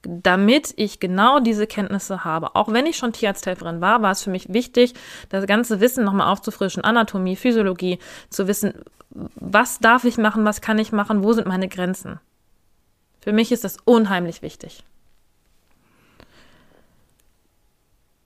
damit 0.03 0.73
ich 0.77 0.99
genau 0.99 1.39
diese 1.39 1.67
Kenntnisse 1.67 2.23
habe. 2.23 2.55
Auch 2.55 2.71
wenn 2.73 2.87
ich 2.87 2.97
schon 2.97 3.13
Tierarzthelferin 3.13 3.81
war, 3.81 4.01
war 4.01 4.11
es 4.11 4.23
für 4.23 4.31
mich 4.31 4.51
wichtig, 4.51 4.93
das 5.29 5.45
ganze 5.45 5.79
Wissen 5.79 6.03
nochmal 6.03 6.31
aufzufrischen, 6.31 6.83
Anatomie, 6.83 7.35
Physiologie, 7.35 7.99
zu 8.29 8.47
wissen, 8.47 8.73
was 9.09 9.79
darf 9.79 10.03
ich 10.03 10.17
machen, 10.17 10.43
was 10.43 10.61
kann 10.61 10.79
ich 10.79 10.91
machen, 10.91 11.23
wo 11.23 11.33
sind 11.33 11.47
meine 11.47 11.67
Grenzen. 11.67 12.19
Für 13.21 13.33
mich 13.33 13.51
ist 13.51 13.63
das 13.63 13.77
unheimlich 13.85 14.41
wichtig. 14.41 14.83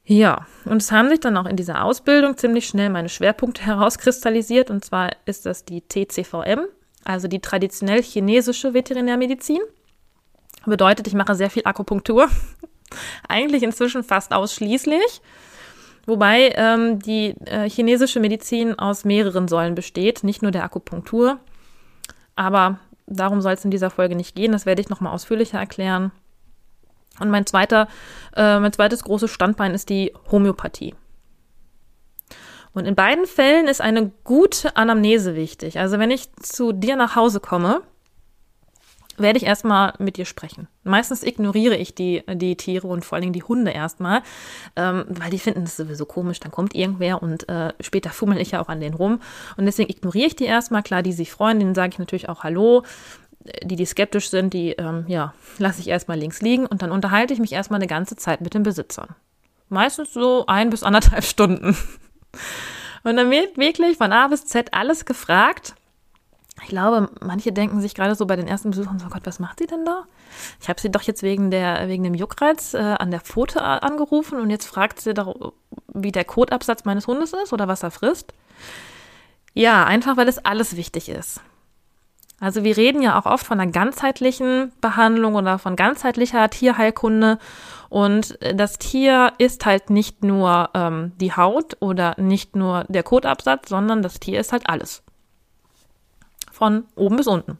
Ja, 0.07 0.45
und 0.65 0.81
es 0.81 0.91
haben 0.91 1.09
sich 1.09 1.19
dann 1.19 1.35
auch 1.35 1.47
in 1.47 1.55
dieser 1.55 1.83
Ausbildung 1.83 2.37
ziemlich 2.37 2.67
schnell 2.67 2.89
meine 2.89 3.09
Schwerpunkte 3.09 3.61
herauskristallisiert. 3.65 4.69
Und 4.69 4.85
zwar 4.85 5.11
ist 5.25 5.45
das 5.45 5.65
die 5.65 5.81
TCVM, 5.81 6.61
also 7.03 7.27
die 7.27 7.41
traditionell 7.41 8.01
chinesische 8.01 8.73
Veterinärmedizin. 8.73 9.59
Bedeutet, 10.65 11.07
ich 11.07 11.13
mache 11.13 11.35
sehr 11.35 11.49
viel 11.49 11.63
Akupunktur. 11.65 12.29
Eigentlich 13.27 13.63
inzwischen 13.63 14.03
fast 14.03 14.31
ausschließlich. 14.31 15.21
Wobei 16.05 16.53
ähm, 16.55 16.99
die 16.99 17.33
äh, 17.45 17.67
chinesische 17.67 18.19
Medizin 18.19 18.77
aus 18.77 19.05
mehreren 19.05 19.47
Säulen 19.47 19.73
besteht, 19.73 20.23
nicht 20.23 20.43
nur 20.43 20.51
der 20.51 20.63
Akupunktur. 20.63 21.39
Aber 22.35 22.79
darum 23.07 23.41
soll 23.41 23.53
es 23.53 23.65
in 23.65 23.71
dieser 23.71 23.89
Folge 23.89 24.15
nicht 24.15 24.35
gehen. 24.35 24.51
Das 24.51 24.65
werde 24.65 24.81
ich 24.81 24.89
nochmal 24.89 25.13
ausführlicher 25.13 25.59
erklären. 25.59 26.11
Und 27.19 27.29
mein 27.29 27.45
zweiter, 27.45 27.87
äh, 28.35 28.59
mein 28.59 28.73
zweites 28.73 29.03
großes 29.03 29.31
Standbein 29.31 29.73
ist 29.73 29.89
die 29.89 30.13
Homöopathie. 30.31 30.95
Und 32.73 32.85
in 32.85 32.95
beiden 32.95 33.25
Fällen 33.25 33.67
ist 33.67 33.79
eine 33.79 34.11
gute 34.25 34.75
Anamnese 34.75 35.35
wichtig. 35.35 35.79
Also 35.79 35.97
wenn 35.97 36.11
ich 36.11 36.33
zu 36.35 36.73
dir 36.73 36.97
nach 36.97 37.15
Hause 37.15 37.39
komme, 37.39 37.81
werde 39.17 39.37
ich 39.37 39.45
erstmal 39.45 39.93
mit 39.97 40.17
dir 40.17 40.25
sprechen. 40.25 40.67
Meistens 40.83 41.23
ignoriere 41.23 41.75
ich 41.75 41.95
die, 41.95 42.23
die 42.33 42.55
Tiere 42.57 42.87
und 42.87 43.05
vor 43.05 43.15
allen 43.15 43.23
Dingen 43.23 43.33
die 43.33 43.43
Hunde 43.43 43.71
erstmal, 43.71 44.21
ähm, 44.75 45.05
weil 45.07 45.29
die 45.29 45.39
finden 45.39 45.63
das 45.63 45.77
sowieso 45.77 46.05
komisch. 46.05 46.39
Dann 46.39 46.51
kommt 46.51 46.75
irgendwer 46.75 47.21
und 47.21 47.47
äh, 47.49 47.73
später 47.79 48.09
fummel 48.09 48.39
ich 48.39 48.51
ja 48.51 48.61
auch 48.61 48.67
an 48.67 48.79
denen 48.79 48.95
rum. 48.95 49.21
Und 49.57 49.65
deswegen 49.65 49.89
ignoriere 49.89 50.27
ich 50.27 50.35
die 50.35 50.45
erstmal. 50.45 50.83
Klar, 50.83 51.01
die 51.01 51.13
sich 51.13 51.31
freuen, 51.31 51.59
denen 51.59 51.75
sage 51.75 51.93
ich 51.93 51.99
natürlich 51.99 52.29
auch 52.29 52.43
Hallo. 52.43 52.83
Die, 53.63 53.75
die 53.75 53.85
skeptisch 53.85 54.29
sind, 54.29 54.53
die, 54.53 54.71
ähm, 54.71 55.05
ja, 55.07 55.33
lasse 55.59 55.79
ich 55.79 55.87
erstmal 55.87 56.17
links 56.17 56.41
liegen 56.41 56.65
und 56.65 56.81
dann 56.81 56.91
unterhalte 56.91 57.31
ich 57.31 57.39
mich 57.39 57.53
erstmal 57.53 57.79
eine 57.79 57.87
ganze 57.87 58.15
Zeit 58.15 58.41
mit 58.41 58.55
den 58.55 58.63
Besitzern. 58.63 59.09
Meistens 59.69 60.13
so 60.13 60.45
ein 60.47 60.71
bis 60.71 60.81
anderthalb 60.81 61.23
Stunden. 61.25 61.77
Und 63.03 63.17
dann 63.17 63.29
wird 63.29 63.57
wirklich 63.57 63.97
von 63.97 64.11
A 64.11 64.27
bis 64.27 64.45
Z 64.45 64.73
alles 64.73 65.05
gefragt 65.05 65.75
ich 66.61 66.69
glaube, 66.69 67.09
manche 67.21 67.51
denken 67.51 67.81
sich 67.81 67.93
gerade 67.93 68.15
so 68.15 68.25
bei 68.25 68.35
den 68.35 68.47
ersten 68.47 68.71
Besuchern 68.71 68.97
so, 68.97 69.07
Gott, 69.07 69.25
was 69.25 69.39
macht 69.39 69.59
sie 69.59 69.67
denn 69.67 69.85
da? 69.85 70.05
Ich 70.61 70.69
habe 70.69 70.79
sie 70.79 70.89
doch 70.89 71.01
jetzt 71.01 71.21
wegen, 71.21 71.51
der, 71.51 71.87
wegen 71.89 72.03
dem 72.03 72.13
Juckreiz 72.13 72.73
äh, 72.73 72.77
an 72.77 73.11
der 73.11 73.19
Pfote 73.19 73.61
angerufen 73.61 74.39
und 74.39 74.49
jetzt 74.49 74.65
fragt 74.65 75.01
sie 75.01 75.13
doch, 75.13 75.53
wie 75.93 76.11
der 76.11 76.23
Kotabsatz 76.23 76.85
meines 76.85 77.07
Hundes 77.07 77.33
ist 77.33 77.51
oder 77.51 77.67
was 77.67 77.83
er 77.83 77.91
frisst. 77.91 78.33
Ja, 79.53 79.85
einfach 79.85 80.17
weil 80.17 80.27
es 80.27 80.43
alles 80.43 80.75
wichtig 80.75 81.09
ist. 81.09 81.41
Also 82.39 82.63
wir 82.63 82.75
reden 82.75 83.01
ja 83.01 83.19
auch 83.19 83.25
oft 83.25 83.45
von 83.45 83.59
einer 83.59 83.71
ganzheitlichen 83.71 84.73
Behandlung 84.81 85.35
oder 85.35 85.57
von 85.57 85.75
ganzheitlicher 85.75 86.49
Tierheilkunde 86.49 87.37
und 87.89 88.37
das 88.53 88.77
Tier 88.77 89.33
ist 89.37 89.65
halt 89.65 89.89
nicht 89.89 90.23
nur 90.23 90.69
ähm, 90.73 91.13
die 91.17 91.33
Haut 91.33 91.77
oder 91.79 92.15
nicht 92.19 92.55
nur 92.55 92.85
der 92.89 93.03
Kotabsatz, 93.03 93.69
sondern 93.69 94.01
das 94.01 94.19
Tier 94.19 94.39
ist 94.39 94.51
halt 94.51 94.67
alles 94.67 95.04
von 96.55 96.85
oben 96.95 97.17
bis 97.17 97.27
unten. 97.27 97.57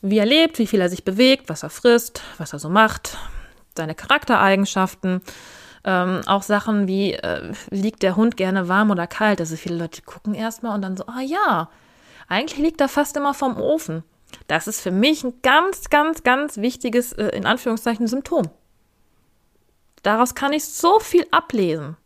Wie 0.00 0.18
er 0.18 0.26
lebt, 0.26 0.58
wie 0.58 0.66
viel 0.66 0.80
er 0.80 0.88
sich 0.88 1.04
bewegt, 1.04 1.48
was 1.48 1.62
er 1.62 1.70
frisst, 1.70 2.22
was 2.36 2.52
er 2.52 2.58
so 2.58 2.68
macht, 2.68 3.16
seine 3.76 3.94
Charaktereigenschaften, 3.94 5.22
ähm, 5.84 6.20
auch 6.26 6.42
Sachen 6.42 6.88
wie, 6.88 7.14
äh, 7.14 7.52
liegt 7.70 8.02
der 8.02 8.16
Hund 8.16 8.36
gerne 8.36 8.68
warm 8.68 8.90
oder 8.90 9.06
kalt? 9.06 9.40
Also 9.40 9.54
viele 9.56 9.76
Leute 9.76 10.02
gucken 10.02 10.34
erstmal 10.34 10.74
und 10.74 10.82
dann 10.82 10.96
so, 10.96 11.04
ah 11.06 11.20
ja, 11.20 11.70
eigentlich 12.26 12.58
liegt 12.58 12.80
er 12.80 12.88
fast 12.88 13.16
immer 13.16 13.34
vom 13.34 13.56
Ofen. 13.56 14.02
Das 14.48 14.66
ist 14.66 14.80
für 14.80 14.90
mich 14.90 15.22
ein 15.22 15.34
ganz, 15.42 15.90
ganz, 15.90 16.24
ganz 16.24 16.56
wichtiges, 16.56 17.12
äh, 17.12 17.28
in 17.28 17.46
Anführungszeichen, 17.46 18.08
Symptom. 18.08 18.50
Daraus 20.02 20.34
kann 20.34 20.52
ich 20.52 20.64
so 20.64 20.98
viel 20.98 21.26
ablesen. 21.30 21.96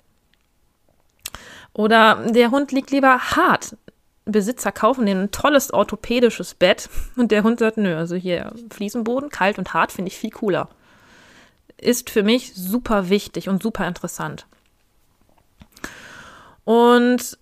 Oder 1.75 2.27
der 2.31 2.51
Hund 2.51 2.71
liegt 2.73 2.91
lieber 2.91 3.19
hart. 3.19 3.77
Besitzer 4.25 4.71
kaufen 4.71 5.07
den 5.07 5.23
ein 5.23 5.31
tolles 5.31 5.73
orthopädisches 5.73 6.55
Bett 6.55 6.89
und 7.17 7.31
der 7.31 7.43
Hund 7.43 7.59
sagt, 7.59 7.77
nö, 7.77 7.97
also 7.97 8.17
hier 8.17 8.53
Fliesenboden, 8.71 9.31
kalt 9.31 9.59
und 9.59 9.75
hart 9.75 9.93
finde 9.93 10.11
ich 10.11 10.19
viel 10.19 10.31
cooler. 10.31 10.69
Ist 11.79 12.11
für 12.11 12.23
mich 12.23 12.55
super 12.55 13.09
wichtig 13.09 13.49
und 13.49 13.63
super 13.63 13.87
interessant. 13.89 14.47
Und 16.65 17.39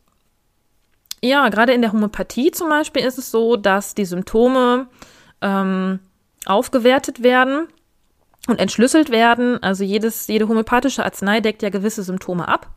ja, 1.23 1.49
gerade 1.51 1.75
in 1.75 1.83
der 1.83 1.93
Homöopathie 1.93 2.51
zum 2.51 2.71
Beispiel 2.71 3.05
ist 3.05 3.19
es 3.19 3.31
so, 3.31 3.57
dass 3.57 3.95
die 3.95 4.07
Symptome 4.07 4.89
ähm, 5.43 6.01
aufgewertet 6.47 7.23
werden 7.23 7.69
und 8.49 8.59
entschlüsselt 8.59 9.11
werden. 9.11 9.63
Also 9.63 9.85
jedes, 9.85 10.27
jede 10.29 10.49
homöopathische 10.49 11.05
Arznei 11.05 11.41
deckt 11.41 11.63
ja 11.63 11.69
gewisse 11.69 12.03
Symptome 12.03 12.49
ab 12.49 12.71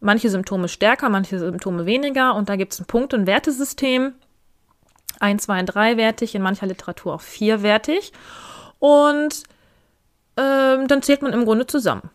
manche 0.00 0.30
Symptome 0.30 0.68
stärker, 0.68 1.08
manche 1.08 1.38
Symptome 1.38 1.86
weniger. 1.86 2.34
Und 2.34 2.48
da 2.48 2.56
gibt 2.56 2.72
es 2.72 2.80
ein 2.80 2.86
Punkt- 2.86 3.14
und 3.14 3.26
Wertesystem. 3.26 4.14
Ein, 5.20 5.38
zwei, 5.38 5.62
dreiwertig, 5.62 6.34
in 6.34 6.42
mancher 6.42 6.66
Literatur 6.66 7.14
auch 7.14 7.20
vierwertig. 7.20 8.12
Und 8.78 9.42
ähm, 10.36 10.86
dann 10.86 11.02
zählt 11.02 11.22
man 11.22 11.32
im 11.32 11.44
Grunde 11.44 11.66
zusammen. 11.66 12.10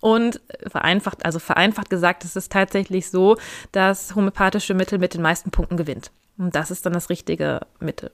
Und 0.00 0.40
vereinfacht, 0.66 1.26
also 1.26 1.38
vereinfacht 1.38 1.90
gesagt, 1.90 2.24
ist 2.24 2.36
es 2.36 2.48
tatsächlich 2.48 3.10
so, 3.10 3.36
dass 3.72 4.14
homöopathische 4.14 4.72
Mittel 4.72 4.98
mit 4.98 5.12
den 5.12 5.20
meisten 5.20 5.50
Punkten 5.50 5.76
gewinnt. 5.76 6.10
Und 6.38 6.54
das 6.54 6.70
ist 6.70 6.86
dann 6.86 6.94
das 6.94 7.10
richtige 7.10 7.60
Mittel. 7.80 8.10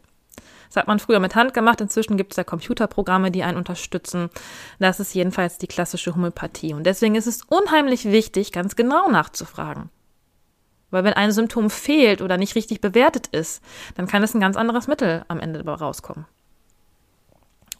Das 0.68 0.76
hat 0.76 0.88
man 0.88 0.98
früher 0.98 1.20
mit 1.20 1.34
Hand 1.34 1.54
gemacht. 1.54 1.80
Inzwischen 1.80 2.16
gibt 2.16 2.32
es 2.32 2.36
ja 2.36 2.44
Computerprogramme, 2.44 3.30
die 3.30 3.42
einen 3.42 3.56
unterstützen. 3.56 4.30
Das 4.78 5.00
ist 5.00 5.14
jedenfalls 5.14 5.58
die 5.58 5.66
klassische 5.66 6.14
Homöopathie. 6.14 6.74
Und 6.74 6.84
deswegen 6.84 7.14
ist 7.14 7.26
es 7.26 7.42
unheimlich 7.42 8.06
wichtig, 8.06 8.52
ganz 8.52 8.76
genau 8.76 9.10
nachzufragen. 9.10 9.90
Weil 10.90 11.04
wenn 11.04 11.14
ein 11.14 11.32
Symptom 11.32 11.70
fehlt 11.70 12.22
oder 12.22 12.36
nicht 12.36 12.54
richtig 12.54 12.80
bewertet 12.80 13.26
ist, 13.28 13.62
dann 13.96 14.06
kann 14.06 14.22
es 14.22 14.34
ein 14.34 14.40
ganz 14.40 14.56
anderes 14.56 14.86
Mittel 14.86 15.24
am 15.28 15.40
Ende 15.40 15.62
dabei 15.62 15.74
rauskommen. 15.74 16.26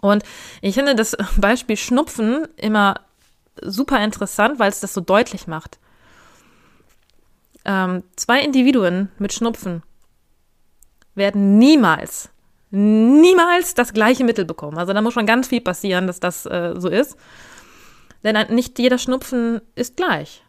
Und 0.00 0.22
ich 0.60 0.74
finde 0.74 0.94
das 0.94 1.16
Beispiel 1.36 1.76
Schnupfen 1.76 2.46
immer 2.56 3.00
super 3.62 4.02
interessant, 4.04 4.58
weil 4.58 4.68
es 4.68 4.80
das 4.80 4.92
so 4.92 5.00
deutlich 5.00 5.46
macht. 5.46 5.78
Ähm, 7.64 8.04
zwei 8.16 8.40
Individuen 8.40 9.10
mit 9.18 9.32
Schnupfen 9.32 9.82
werden 11.14 11.58
niemals, 11.58 12.30
niemals 12.70 13.74
das 13.74 13.92
gleiche 13.92 14.24
Mittel 14.24 14.44
bekommen. 14.44 14.78
Also 14.78 14.92
da 14.92 15.00
muss 15.00 15.14
schon 15.14 15.26
ganz 15.26 15.48
viel 15.48 15.60
passieren, 15.60 16.06
dass 16.06 16.20
das 16.20 16.46
äh, 16.46 16.74
so 16.76 16.88
ist. 16.88 17.16
Denn 18.24 18.54
nicht 18.54 18.78
jeder 18.78 18.98
Schnupfen 18.98 19.60
ist 19.74 19.96
gleich. 19.96 20.42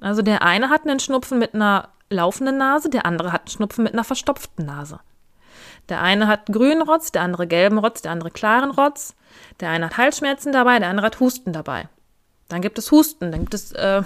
Also 0.00 0.22
der 0.22 0.42
eine 0.42 0.70
hat 0.70 0.86
einen 0.86 0.98
Schnupfen 0.98 1.38
mit 1.38 1.54
einer 1.54 1.90
laufenden 2.08 2.56
Nase, 2.56 2.88
der 2.88 3.06
andere 3.06 3.32
hat 3.32 3.42
einen 3.42 3.50
Schnupfen 3.50 3.84
mit 3.84 3.92
einer 3.92 4.04
verstopften 4.04 4.66
Nase. 4.66 5.00
Der 5.88 6.00
eine 6.00 6.26
hat 6.26 6.46
grünen 6.46 6.82
Rotz, 6.82 7.12
der 7.12 7.22
andere 7.22 7.46
gelben 7.46 7.78
Rotz, 7.78 8.02
der 8.02 8.12
andere 8.12 8.30
klaren 8.30 8.70
Rotz. 8.70 9.14
Der 9.60 9.70
eine 9.70 9.86
hat 9.86 9.96
Halsschmerzen 9.96 10.52
dabei, 10.52 10.78
der 10.78 10.88
andere 10.88 11.06
hat 11.06 11.20
Husten 11.20 11.52
dabei. 11.52 11.88
Dann 12.48 12.62
gibt 12.62 12.78
es 12.78 12.90
Husten, 12.90 13.30
dann 13.30 13.40
gibt 13.40 13.54
es 13.54 13.72
äh, 13.72 14.02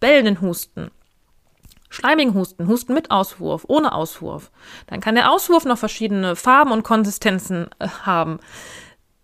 bellenden 0.00 0.40
Husten, 0.40 0.90
schleimigen 1.88 2.34
Husten, 2.34 2.68
Husten 2.68 2.94
mit 2.94 3.10
Auswurf, 3.10 3.64
ohne 3.68 3.92
Auswurf. 3.92 4.50
Dann 4.86 5.00
kann 5.00 5.14
der 5.14 5.30
Auswurf 5.30 5.64
noch 5.64 5.78
verschiedene 5.78 6.36
Farben 6.36 6.72
und 6.72 6.82
Konsistenzen 6.82 7.68
äh, 7.78 7.88
haben. 7.88 8.40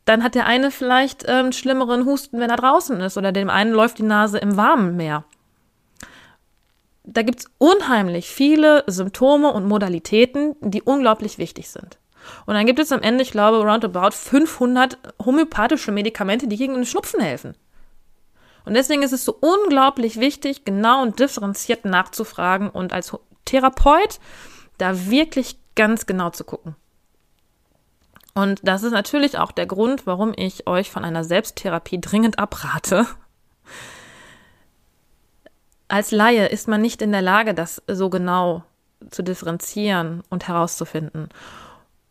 Dann 0.05 0.23
hat 0.23 0.35
der 0.35 0.47
eine 0.47 0.71
vielleicht 0.71 1.25
äh, 1.25 1.33
einen 1.33 1.53
schlimmeren 1.53 2.05
Husten, 2.05 2.41
wenn 2.41 2.51
er 2.51 2.57
draußen 2.57 3.01
ist, 3.01 3.17
oder 3.17 3.33
dem 3.33 3.51
einen 3.51 3.73
läuft 3.73 3.99
die 3.99 4.03
Nase 4.03 4.39
im 4.39 4.57
Warmen 4.57 4.97
mehr 4.97 5.25
da 7.05 7.23
gibt 7.23 7.41
es 7.41 7.51
unheimlich 7.59 8.31
viele 8.31 8.83
Symptome 8.87 9.53
und 9.53 9.67
Modalitäten, 9.67 10.57
die 10.61 10.83
unglaublich 10.83 11.39
wichtig 11.39 11.69
sind. 11.69 11.99
Und 12.47 12.55
dann 12.55 12.65
gibt 12.65 12.79
es 12.79 12.91
am 12.91 13.03
Ende, 13.03 13.23
ich 13.23 13.31
glaube, 13.31 13.59
roundabout 13.63 14.13
500 14.13 14.97
homöopathische 15.25 15.93
Medikamente, 15.93 16.49
die 16.49 16.57
gegen 16.57 16.75
den 16.75 16.87
Schnupfen 16.87 17.21
helfen. 17.21 17.55
Und 18.65 18.75
deswegen 18.75 19.03
ist 19.03 19.13
es 19.13 19.25
so 19.25 19.37
unglaublich 19.41 20.19
wichtig, 20.21 20.65
genau 20.65 21.03
und 21.03 21.19
differenziert 21.19 21.85
nachzufragen 21.85 22.71
und 22.71 22.93
als 22.93 23.17
Therapeut 23.45 24.19
da 24.79 25.07
wirklich 25.11 25.59
ganz 25.75 26.07
genau 26.07 26.31
zu 26.31 26.45
gucken. 26.45 26.77
Und 28.35 28.61
das 28.67 28.83
ist 28.83 28.93
natürlich 28.93 29.39
auch 29.39 29.53
der 29.53 29.67
Grund, 29.67 30.07
warum 30.07 30.33
ich 30.37 30.67
euch 30.67 30.91
von 30.91 31.05
einer 31.05 31.25
Selbsttherapie 31.25 32.01
dringend 32.01 32.39
abrate, 32.39 33.07
als 35.87 36.11
Laie 36.11 36.47
ist 36.47 36.67
man 36.67 36.81
nicht 36.81 37.03
in 37.03 37.13
der 37.13 37.23
Lage, 37.23 37.55
das 37.55 37.83
so 37.87 38.11
genau 38.11 38.65
zu 39.11 39.23
differenzieren 39.23 40.23
und 40.31 40.49
herauszufinden. 40.49 41.29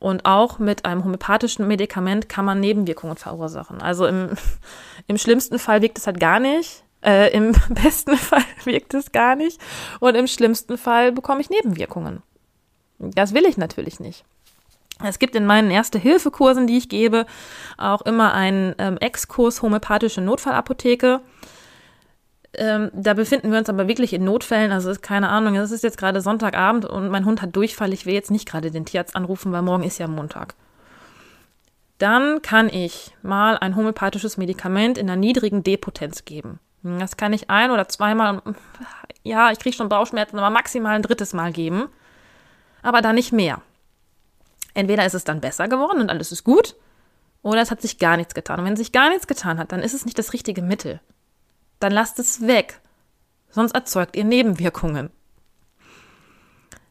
Und 0.04 0.26
auch 0.26 0.60
mit 0.60 0.84
einem 0.84 1.06
homöopathischen 1.06 1.66
Medikament 1.66 2.28
kann 2.28 2.44
man 2.44 2.60
Nebenwirkungen 2.60 3.16
verursachen. 3.16 3.82
Also 3.82 4.06
im, 4.06 4.32
im 5.08 5.18
schlimmsten 5.18 5.60
Fall 5.60 5.82
wirkt 5.82 5.98
es 5.98 6.08
halt 6.08 6.20
gar 6.20 6.42
nicht. 6.42 6.84
Äh, 7.02 7.34
Im 7.34 7.54
besten 7.70 8.18
Fall 8.18 8.44
wirkt 8.66 8.94
es 8.96 9.14
gar 9.14 9.38
nicht. 9.38 9.62
Und 10.02 10.16
im 10.16 10.28
schlimmsten 10.28 10.78
Fall 10.78 11.14
bekomme 11.14 11.40
ich 11.40 11.50
Nebenwirkungen. 11.50 12.22
Das 13.00 13.34
will 13.34 13.46
ich 13.46 13.56
natürlich 13.56 14.02
nicht. 14.02 14.26
Es 15.02 15.20
gibt 15.20 15.36
in 15.36 15.46
meinen 15.46 15.72
Erste-Hilfe-Kursen, 15.72 16.68
die 16.68 16.78
ich 16.78 16.90
gebe, 16.90 17.26
auch 17.78 18.02
immer 18.02 18.34
einen 18.34 18.76
ähm, 18.80 18.98
Exkurs 18.98 19.62
homöopathische 19.62 20.20
Notfallapotheke. 20.20 21.22
Ähm, 22.56 22.92
da 22.94 23.16
befinden 23.16 23.52
wir 23.52 23.58
uns 23.58 23.70
aber 23.70 23.88
wirklich 23.88 24.14
in 24.14 24.24
Notfällen. 24.24 24.72
Also 24.72 24.92
ist 24.92 25.02
keine 25.02 25.30
Ahnung, 25.30 25.56
es 25.56 25.72
ist 25.72 25.84
jetzt 25.84 25.98
gerade 25.98 26.22
Sonntagabend 26.22 26.86
und 26.86 27.10
mein 27.10 27.26
Hund 27.26 27.42
hat 27.42 27.56
Durchfall. 27.56 27.94
Ich 27.94 28.06
will 28.06 28.14
jetzt 28.14 28.32
nicht 28.32 28.48
gerade 28.48 28.70
den 28.70 28.86
Tierarzt 28.86 29.16
anrufen, 29.16 29.52
weil 29.52 29.64
morgen 29.64 29.84
ist 29.84 29.98
ja 29.98 30.08
Montag. 30.08 30.54
Dann 31.98 32.42
kann 32.42 32.70
ich 32.70 33.16
mal 33.24 33.58
ein 33.58 33.76
homöopathisches 33.76 34.38
Medikament 34.38 34.98
in 34.98 35.10
einer 35.10 35.20
niedrigen 35.20 35.64
Depotenz 35.64 36.26
geben. 36.26 36.60
Das 36.84 37.18
kann 37.18 37.34
ich 37.34 37.50
ein 37.50 37.72
oder 37.72 37.88
zweimal, 37.88 38.42
ja, 39.24 39.52
ich 39.52 39.60
kriege 39.60 39.76
schon 39.76 39.90
Bauchschmerzen, 39.90 40.38
aber 40.38 40.50
maximal 40.50 40.96
ein 40.96 41.02
drittes 41.02 41.34
Mal 41.34 41.54
geben. 41.54 41.88
Aber 42.82 43.02
dann 43.02 43.16
nicht 43.16 43.32
mehr. 43.32 43.62
Entweder 44.74 45.06
ist 45.06 45.14
es 45.14 45.24
dann 45.24 45.40
besser 45.40 45.70
geworden 45.70 46.02
und 46.02 46.10
alles 46.10 46.32
ist 46.32 46.44
gut, 46.44 46.76
oder 47.42 47.62
es 47.62 47.72
hat 47.72 47.82
sich 47.82 48.00
gar 48.00 48.18
nichts 48.18 48.34
getan. 48.34 48.60
Und 48.60 48.66
wenn 48.66 48.76
sich 48.76 48.92
gar 48.92 49.10
nichts 49.10 49.28
getan 49.28 49.58
hat, 49.58 49.72
dann 49.72 49.82
ist 49.82 49.94
es 49.94 50.06
nicht 50.06 50.20
das 50.20 50.34
richtige 50.34 50.62
Mittel 50.62 51.00
dann 51.80 51.92
lasst 51.92 52.20
es 52.20 52.46
weg. 52.46 52.80
Sonst 53.50 53.74
erzeugt 53.74 54.16
ihr 54.16 54.24
Nebenwirkungen. 54.24 55.12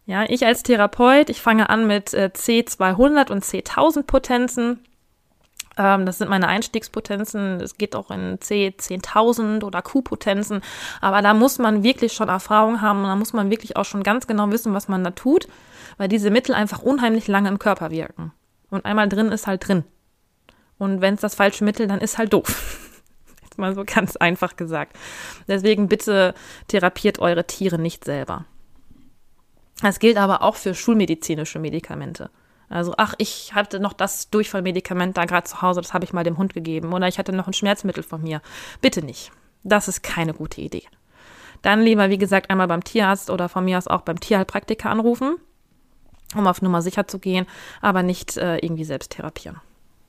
Ja, 0.05 0.25
ich 0.25 0.45
als 0.45 0.63
Therapeut, 0.63 1.31
ich 1.31 1.41
fange 1.41 1.71
an 1.71 1.87
mit 1.87 2.13
äh, 2.13 2.31
C200 2.35 3.31
und 3.31 3.45
C1000 3.45 4.03
Potenzen. 4.03 4.81
Ähm, 5.79 6.07
das 6.07 6.19
sind 6.19 6.29
meine 6.29 6.49
Einstiegspotenzen. 6.49 7.61
Es 7.61 7.79
geht 7.79 7.95
auch 7.95 8.11
in 8.11 8.39
C10000 8.39 9.65
oder 9.65 9.81
Q-Potenzen. 9.81 10.61
Aber 11.01 11.23
da 11.23 11.35
muss 11.35 11.59
man 11.59 11.83
wirklich 11.83 12.13
schon 12.13 12.29
Erfahrung 12.29 12.81
haben 12.81 13.03
und 13.03 13.09
da 13.09 13.17
muss 13.17 13.33
man 13.33 13.51
wirklich 13.51 13.77
auch 13.77 13.85
schon 13.85 14.03
ganz 14.03 14.27
genau 14.27 14.51
wissen, 14.51 14.75
was 14.75 14.89
man 14.89 15.05
da 15.05 15.13
tut, 15.13 15.49
weil 15.99 16.09
diese 16.09 16.31
Mittel 16.31 16.55
einfach 16.55 16.83
unheimlich 16.83 17.29
lange 17.29 17.49
im 17.49 17.59
Körper 17.59 17.91
wirken. 17.91 18.33
Und 18.71 18.85
einmal 18.85 19.09
drin 19.09 19.31
ist 19.31 19.47
halt 19.47 19.67
drin. 19.67 19.85
Und 20.79 21.01
wenn 21.01 21.15
es 21.15 21.21
das 21.21 21.37
falsche 21.37 21.65
Mittel, 21.65 21.87
dann 21.87 22.01
ist 22.01 22.19
halt 22.19 22.33
doof. 22.33 22.79
mal 23.59 23.75
so 23.75 23.85
ganz 23.87 24.17
einfach 24.17 24.57
gesagt. 24.57 24.97
Deswegen 25.49 25.89
bitte 25.89 26.35
therapiert 26.69 27.19
eure 27.19 27.47
Tiere 27.47 27.79
nicht 27.79 28.05
selber. 28.05 28.45
Das 29.81 29.99
gilt 29.99 30.17
aber 30.17 30.43
auch 30.43 30.57
für 30.57 30.75
schulmedizinische 30.75 31.59
Medikamente. 31.59 32.31
Also, 32.69 32.95
ach, 32.97 33.15
ich 33.19 33.53
hatte 33.55 33.81
noch 33.81 33.93
das 33.93 34.31
Durchfallmedikament 34.31 35.17
da 35.17 35.27
gerade 35.27 35.47
zu 35.47 35.61
Hause, 35.61 35.83
das 35.83 35.93
habe 35.93 36.05
ich 36.05 36.15
mal 36.15 36.25
dem 36.25 36.39
Hund 36.39 36.55
gegeben. 36.55 36.95
Oder 36.95 37.07
ich 37.07 37.19
hatte 37.19 37.33
noch 37.33 37.47
ein 37.47 37.53
Schmerzmittel 37.53 38.03
von 38.03 38.23
mir. 38.23 38.41
Bitte 38.81 39.05
nicht. 39.05 39.31
Das 39.63 39.89
ist 39.89 40.03
keine 40.03 40.33
gute 40.33 40.61
Idee. 40.61 40.85
Dann 41.61 41.83
lieber, 41.83 42.11
wie 42.11 42.19
gesagt, 42.19 42.51
einmal 42.51 42.69
beim 42.69 42.83
Tierarzt 42.83 43.31
oder 43.31 43.49
von 43.49 43.65
mir 43.65 43.79
aus 43.79 43.89
auch 43.89 44.01
beim 44.03 44.19
Tierheilpraktiker 44.19 44.91
anrufen, 44.91 45.37
um 46.35 46.47
auf 46.47 46.63
Nummer 46.63 46.83
sicher 46.83 47.07
zu 47.07 47.19
gehen, 47.19 47.47
aber 47.81 48.03
nicht 48.03 48.37
äh, 48.37 48.57
irgendwie 48.57 48.85
selbst 48.85 49.13
therapieren. 49.13 49.61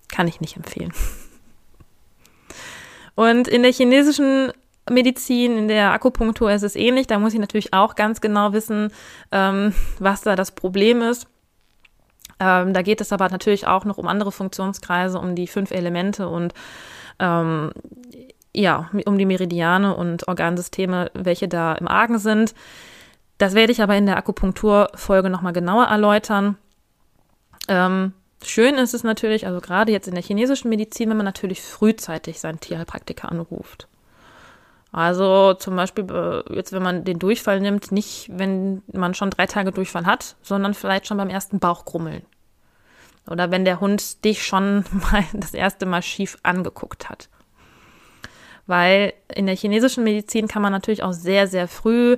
Kann 0.07 0.27
ich 0.27 0.41
nicht 0.41 0.55
empfehlen. 0.55 0.93
Und 3.15 3.47
in 3.47 3.63
der 3.63 3.71
chinesischen 3.71 4.51
Medizin, 4.89 5.57
in 5.57 5.67
der 5.67 5.91
Akupunktur 5.91 6.51
ist 6.51 6.63
es 6.63 6.75
ähnlich. 6.75 7.07
Da 7.07 7.19
muss 7.19 7.33
ich 7.33 7.39
natürlich 7.39 7.73
auch 7.73 7.95
ganz 7.95 8.21
genau 8.21 8.53
wissen, 8.53 8.91
ähm, 9.31 9.73
was 9.99 10.21
da 10.21 10.35
das 10.35 10.51
Problem 10.51 11.01
ist. 11.01 11.27
Ähm, 12.39 12.73
da 12.73 12.81
geht 12.81 12.99
es 12.99 13.13
aber 13.13 13.29
natürlich 13.29 13.67
auch 13.67 13.85
noch 13.85 13.97
um 13.97 14.07
andere 14.07 14.31
Funktionskreise, 14.31 15.19
um 15.19 15.35
die 15.35 15.47
fünf 15.47 15.71
Elemente 15.71 16.27
und 16.27 16.53
ähm, 17.19 17.71
ja, 18.53 18.89
um 19.05 19.17
die 19.17 19.25
Meridiane 19.25 19.95
und 19.95 20.27
Organsysteme, 20.27 21.11
welche 21.13 21.47
da 21.47 21.73
im 21.73 21.87
Argen 21.87 22.19
sind. 22.19 22.53
Das 23.37 23.55
werde 23.55 23.71
ich 23.71 23.81
aber 23.81 23.95
in 23.95 24.05
der 24.05 24.17
Akupunkturfolge 24.17 25.29
nochmal 25.29 25.53
genauer 25.53 25.85
erläutern. 25.85 26.57
Ähm, 27.67 28.13
Schön 28.45 28.75
ist 28.75 28.93
es 28.93 29.03
natürlich, 29.03 29.47
also 29.47 29.61
gerade 29.61 29.91
jetzt 29.91 30.07
in 30.07 30.15
der 30.15 30.23
chinesischen 30.23 30.69
Medizin, 30.69 31.09
wenn 31.09 31.17
man 31.17 31.25
natürlich 31.25 31.61
frühzeitig 31.61 32.39
seinen 32.39 32.59
Tierheilpraktiker 32.59 33.31
anruft. 33.31 33.87
Also 34.91 35.55
zum 35.55 35.75
Beispiel 35.75 36.05
äh, 36.11 36.53
jetzt, 36.53 36.71
wenn 36.71 36.83
man 36.83 37.03
den 37.03 37.17
Durchfall 37.17 37.59
nimmt, 37.59 37.91
nicht 37.91 38.29
wenn 38.31 38.83
man 38.91 39.15
schon 39.15 39.31
drei 39.31 39.47
Tage 39.47 39.71
Durchfall 39.71 40.05
hat, 40.05 40.35
sondern 40.43 40.73
vielleicht 40.75 41.07
schon 41.07 41.17
beim 41.17 41.29
ersten 41.29 41.59
Bauchgrummeln. 41.59 42.21
Oder 43.27 43.49
wenn 43.49 43.65
der 43.65 43.79
Hund 43.79 44.23
dich 44.23 44.45
schon 44.45 44.85
mal 45.11 45.23
das 45.33 45.53
erste 45.53 45.85
Mal 45.85 46.03
schief 46.03 46.37
angeguckt 46.43 47.09
hat. 47.09 47.29
Weil 48.67 49.13
in 49.33 49.47
der 49.47 49.55
chinesischen 49.55 50.03
Medizin 50.03 50.47
kann 50.47 50.61
man 50.61 50.71
natürlich 50.71 51.03
auch 51.03 51.13
sehr, 51.13 51.47
sehr 51.47 51.67
früh 51.67 52.17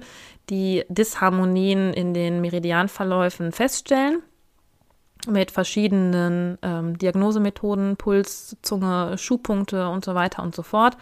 die 0.50 0.84
Disharmonien 0.90 1.94
in 1.94 2.14
den 2.14 2.42
Meridianverläufen 2.42 3.52
feststellen 3.52 4.22
mit 5.28 5.52
verschiedenen 5.52 6.58
ähm, 6.62 6.98
Diagnosemethoden, 6.98 7.98
Puls, 7.98 8.58
Zunge, 8.62 9.18
Schuhpunkte 9.18 9.90
und 9.90 10.06
so 10.06 10.16
weiter 10.16 10.44
und 10.44 10.56
so 10.56 10.64
fort. 10.64 10.98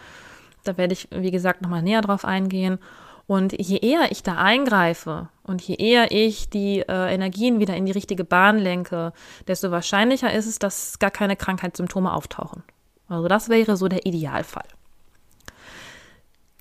Da 0.64 0.76
werde 0.76 0.94
ich, 0.94 1.08
wie 1.10 1.30
gesagt, 1.30 1.62
nochmal 1.62 1.82
näher 1.82 2.00
drauf 2.00 2.24
eingehen. 2.24 2.78
Und 3.26 3.54
je 3.58 3.78
eher 3.78 4.10
ich 4.10 4.22
da 4.22 4.36
eingreife 4.36 5.28
und 5.42 5.62
je 5.62 5.76
eher 5.76 6.12
ich 6.12 6.50
die 6.50 6.80
äh, 6.80 7.14
Energien 7.14 7.58
wieder 7.58 7.74
in 7.74 7.86
die 7.86 7.92
richtige 7.92 8.24
Bahn 8.24 8.58
lenke, 8.58 9.14
desto 9.48 9.70
wahrscheinlicher 9.70 10.32
ist 10.32 10.46
es, 10.46 10.58
dass 10.58 10.98
gar 10.98 11.10
keine 11.10 11.34
Krankheitssymptome 11.34 12.12
auftauchen. 12.12 12.62
Also 13.08 13.28
das 13.28 13.48
wäre 13.48 13.78
so 13.78 13.88
der 13.88 14.04
Idealfall 14.04 14.66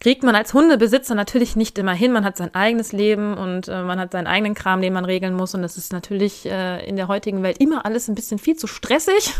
kriegt 0.03 0.21
man 0.21 0.35
als 0.35 0.53
Hundebesitzer 0.53 1.15
natürlich 1.15 1.55
nicht 1.55 1.79
immer 1.79 1.93
hin. 1.93 2.11
Man 2.11 2.25
hat 2.25 2.35
sein 2.35 2.53
eigenes 2.53 2.91
Leben 2.91 3.37
und 3.37 3.69
äh, 3.69 3.83
man 3.83 3.99
hat 3.99 4.11
seinen 4.11 4.27
eigenen 4.27 4.53
Kram, 4.53 4.81
den 4.81 4.91
man 4.91 5.05
regeln 5.05 5.33
muss. 5.33 5.55
Und 5.55 5.61
das 5.61 5.77
ist 5.77 5.93
natürlich 5.93 6.45
äh, 6.45 6.85
in 6.85 6.97
der 6.97 7.07
heutigen 7.07 7.41
Welt 7.41 7.57
immer 7.59 7.85
alles 7.85 8.09
ein 8.09 8.15
bisschen 8.15 8.37
viel 8.37 8.57
zu 8.57 8.67
stressig. 8.67 9.33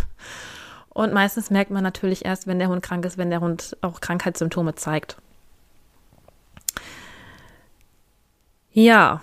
Und 0.88 1.12
meistens 1.14 1.50
merkt 1.50 1.70
man 1.70 1.84
natürlich 1.84 2.24
erst, 2.24 2.48
wenn 2.48 2.60
der 2.60 2.70
Hund 2.70 2.82
krank 2.82 3.04
ist, 3.04 3.18
wenn 3.18 3.30
der 3.30 3.42
Hund 3.42 3.76
auch 3.82 4.00
Krankheitssymptome 4.00 4.76
zeigt. 4.76 5.18
Ja, 8.72 9.22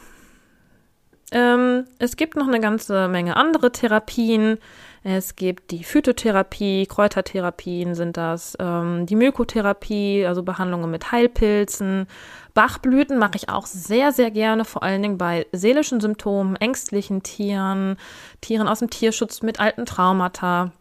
ähm, 1.33 1.87
es 1.99 2.17
gibt 2.17 2.37
noch 2.37 2.49
eine 2.49 2.61
ganze 2.61 3.09
Menge 3.09 3.37
andere 3.37 3.73
Therapien. 3.73 4.59
Es 5.03 5.35
gibt 5.35 5.71
die 5.71 5.83
Phytotherapie, 5.83 6.87
Kräutertherapien 6.87 7.95
sind 7.95 8.19
das, 8.19 8.55
ähm, 8.61 9.07
die 9.07 9.17
Mykotherapie, 9.17 10.27
also 10.27 10.43
Behandlungen 10.43 10.91
mit 10.91 11.11
Heilpilzen. 11.11 12.07
Bachblüten 12.53 13.19
mache 13.19 13.37
ich 13.37 13.49
auch 13.49 13.65
sehr, 13.65 14.13
sehr 14.13 14.31
gerne, 14.31 14.67
vor 14.67 14.83
allen 14.83 15.01
Dingen 15.01 15.17
bei 15.17 15.47
seelischen 15.53 16.01
Symptomen, 16.01 16.57
ängstlichen 16.57 17.23
Tieren, 17.23 17.97
Tieren 18.43 18.69
aus 18.69 18.81
dem 18.81 18.91
Tierschutz 18.91 19.41
mit 19.41 19.59
alten 19.59 19.87
Traumata 19.87 20.73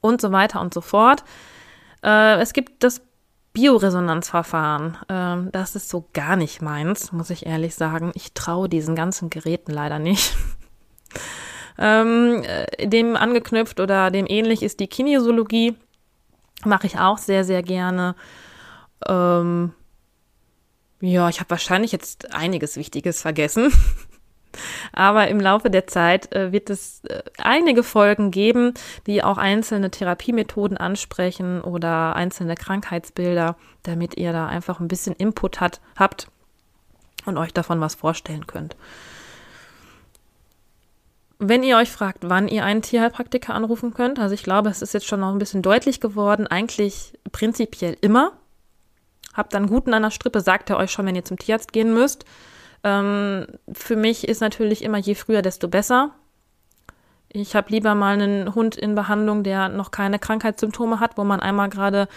und 0.00 0.22
so 0.22 0.32
weiter 0.32 0.62
und 0.62 0.72
so 0.72 0.80
fort. 0.80 1.22
Äh, 2.02 2.40
es 2.40 2.54
gibt 2.54 2.84
das 2.84 3.02
Bioresonanzverfahren. 3.52 4.96
Ähm, 5.10 5.50
das 5.52 5.76
ist 5.76 5.90
so 5.90 6.08
gar 6.14 6.36
nicht 6.36 6.62
meins, 6.62 7.12
muss 7.12 7.28
ich 7.28 7.44
ehrlich 7.44 7.74
sagen. 7.74 8.12
Ich 8.14 8.32
traue 8.32 8.70
diesen 8.70 8.94
ganzen 8.94 9.28
Geräten 9.28 9.72
leider 9.72 9.98
nicht. 9.98 10.34
ähm, 11.78 12.42
äh, 12.44 12.86
dem 12.86 13.16
angeknüpft 13.16 13.80
oder 13.80 14.10
dem 14.10 14.26
ähnlich 14.26 14.62
ist 14.62 14.80
die 14.80 14.88
Kinesiologie. 14.88 15.76
Mache 16.64 16.86
ich 16.86 16.98
auch 16.98 17.18
sehr, 17.18 17.44
sehr 17.44 17.62
gerne. 17.62 18.14
Ähm, 19.06 19.72
ja, 21.00 21.28
ich 21.28 21.40
habe 21.40 21.50
wahrscheinlich 21.50 21.92
jetzt 21.92 22.34
einiges 22.34 22.76
Wichtiges 22.76 23.20
vergessen. 23.20 23.72
Aber 24.92 25.28
im 25.28 25.38
Laufe 25.38 25.68
der 25.68 25.86
Zeit 25.86 26.34
äh, 26.34 26.50
wird 26.52 26.70
es 26.70 27.04
äh, 27.04 27.22
einige 27.38 27.82
Folgen 27.82 28.30
geben, 28.30 28.72
die 29.06 29.22
auch 29.22 29.36
einzelne 29.36 29.90
Therapiemethoden 29.90 30.78
ansprechen 30.78 31.60
oder 31.60 32.16
einzelne 32.16 32.54
Krankheitsbilder, 32.54 33.56
damit 33.82 34.16
ihr 34.16 34.32
da 34.32 34.46
einfach 34.46 34.80
ein 34.80 34.88
bisschen 34.88 35.14
Input 35.14 35.60
hat, 35.60 35.80
habt 35.96 36.28
und 37.26 37.36
euch 37.36 37.52
davon 37.52 37.80
was 37.80 37.94
vorstellen 37.94 38.46
könnt. 38.46 38.76
Wenn 41.38 41.62
ihr 41.62 41.76
euch 41.76 41.90
fragt, 41.90 42.28
wann 42.28 42.48
ihr 42.48 42.64
einen 42.64 42.80
Tierheilpraktiker 42.80 43.54
anrufen 43.54 43.92
könnt, 43.92 44.18
also 44.18 44.34
ich 44.34 44.42
glaube, 44.42 44.70
es 44.70 44.80
ist 44.80 44.94
jetzt 44.94 45.06
schon 45.06 45.20
noch 45.20 45.32
ein 45.32 45.38
bisschen 45.38 45.60
deutlich 45.60 46.00
geworden, 46.00 46.46
eigentlich 46.46 47.12
prinzipiell 47.30 47.96
immer. 48.00 48.32
Habt 49.34 49.52
dann 49.52 49.66
guten 49.66 49.92
an 49.92 50.02
der 50.02 50.10
Strippe, 50.10 50.40
sagt 50.40 50.70
er 50.70 50.78
euch 50.78 50.90
schon, 50.90 51.04
wenn 51.04 51.14
ihr 51.14 51.26
zum 51.26 51.38
Tierarzt 51.38 51.74
gehen 51.74 51.92
müsst. 51.92 52.24
Ähm, 52.84 53.46
für 53.70 53.96
mich 53.96 54.26
ist 54.26 54.40
natürlich 54.40 54.82
immer 54.82 54.96
je 54.96 55.14
früher, 55.14 55.42
desto 55.42 55.68
besser. 55.68 56.12
Ich 57.28 57.54
habe 57.54 57.70
lieber 57.70 57.94
mal 57.94 58.14
einen 58.14 58.54
Hund 58.54 58.76
in 58.76 58.94
Behandlung, 58.94 59.42
der 59.42 59.68
noch 59.68 59.90
keine 59.90 60.18
Krankheitssymptome 60.18 61.00
hat, 61.00 61.18
wo 61.18 61.24
man 61.24 61.40
einmal 61.40 61.68
gerade, 61.68 62.08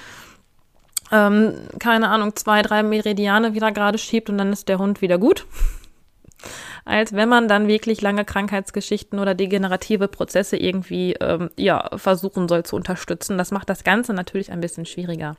ähm, 1.11 1.55
keine 1.77 2.07
Ahnung, 2.07 2.37
zwei, 2.37 2.61
drei 2.61 2.83
Meridiane 2.83 3.53
wieder 3.53 3.73
gerade 3.73 3.97
schiebt 3.97 4.29
und 4.29 4.37
dann 4.37 4.53
ist 4.53 4.69
der 4.69 4.79
Hund 4.79 5.01
wieder 5.01 5.17
gut 5.17 5.45
als 6.85 7.13
wenn 7.13 7.29
man 7.29 7.47
dann 7.47 7.67
wirklich 7.67 8.01
lange 8.01 8.25
Krankheitsgeschichten 8.25 9.19
oder 9.19 9.35
degenerative 9.35 10.07
Prozesse 10.07 10.57
irgendwie 10.57 11.13
ähm, 11.13 11.49
ja, 11.57 11.89
versuchen 11.95 12.47
soll 12.47 12.63
zu 12.63 12.75
unterstützen. 12.75 13.37
Das 13.37 13.51
macht 13.51 13.69
das 13.69 13.83
Ganze 13.83 14.13
natürlich 14.13 14.51
ein 14.51 14.61
bisschen 14.61 14.85
schwieriger. 14.85 15.35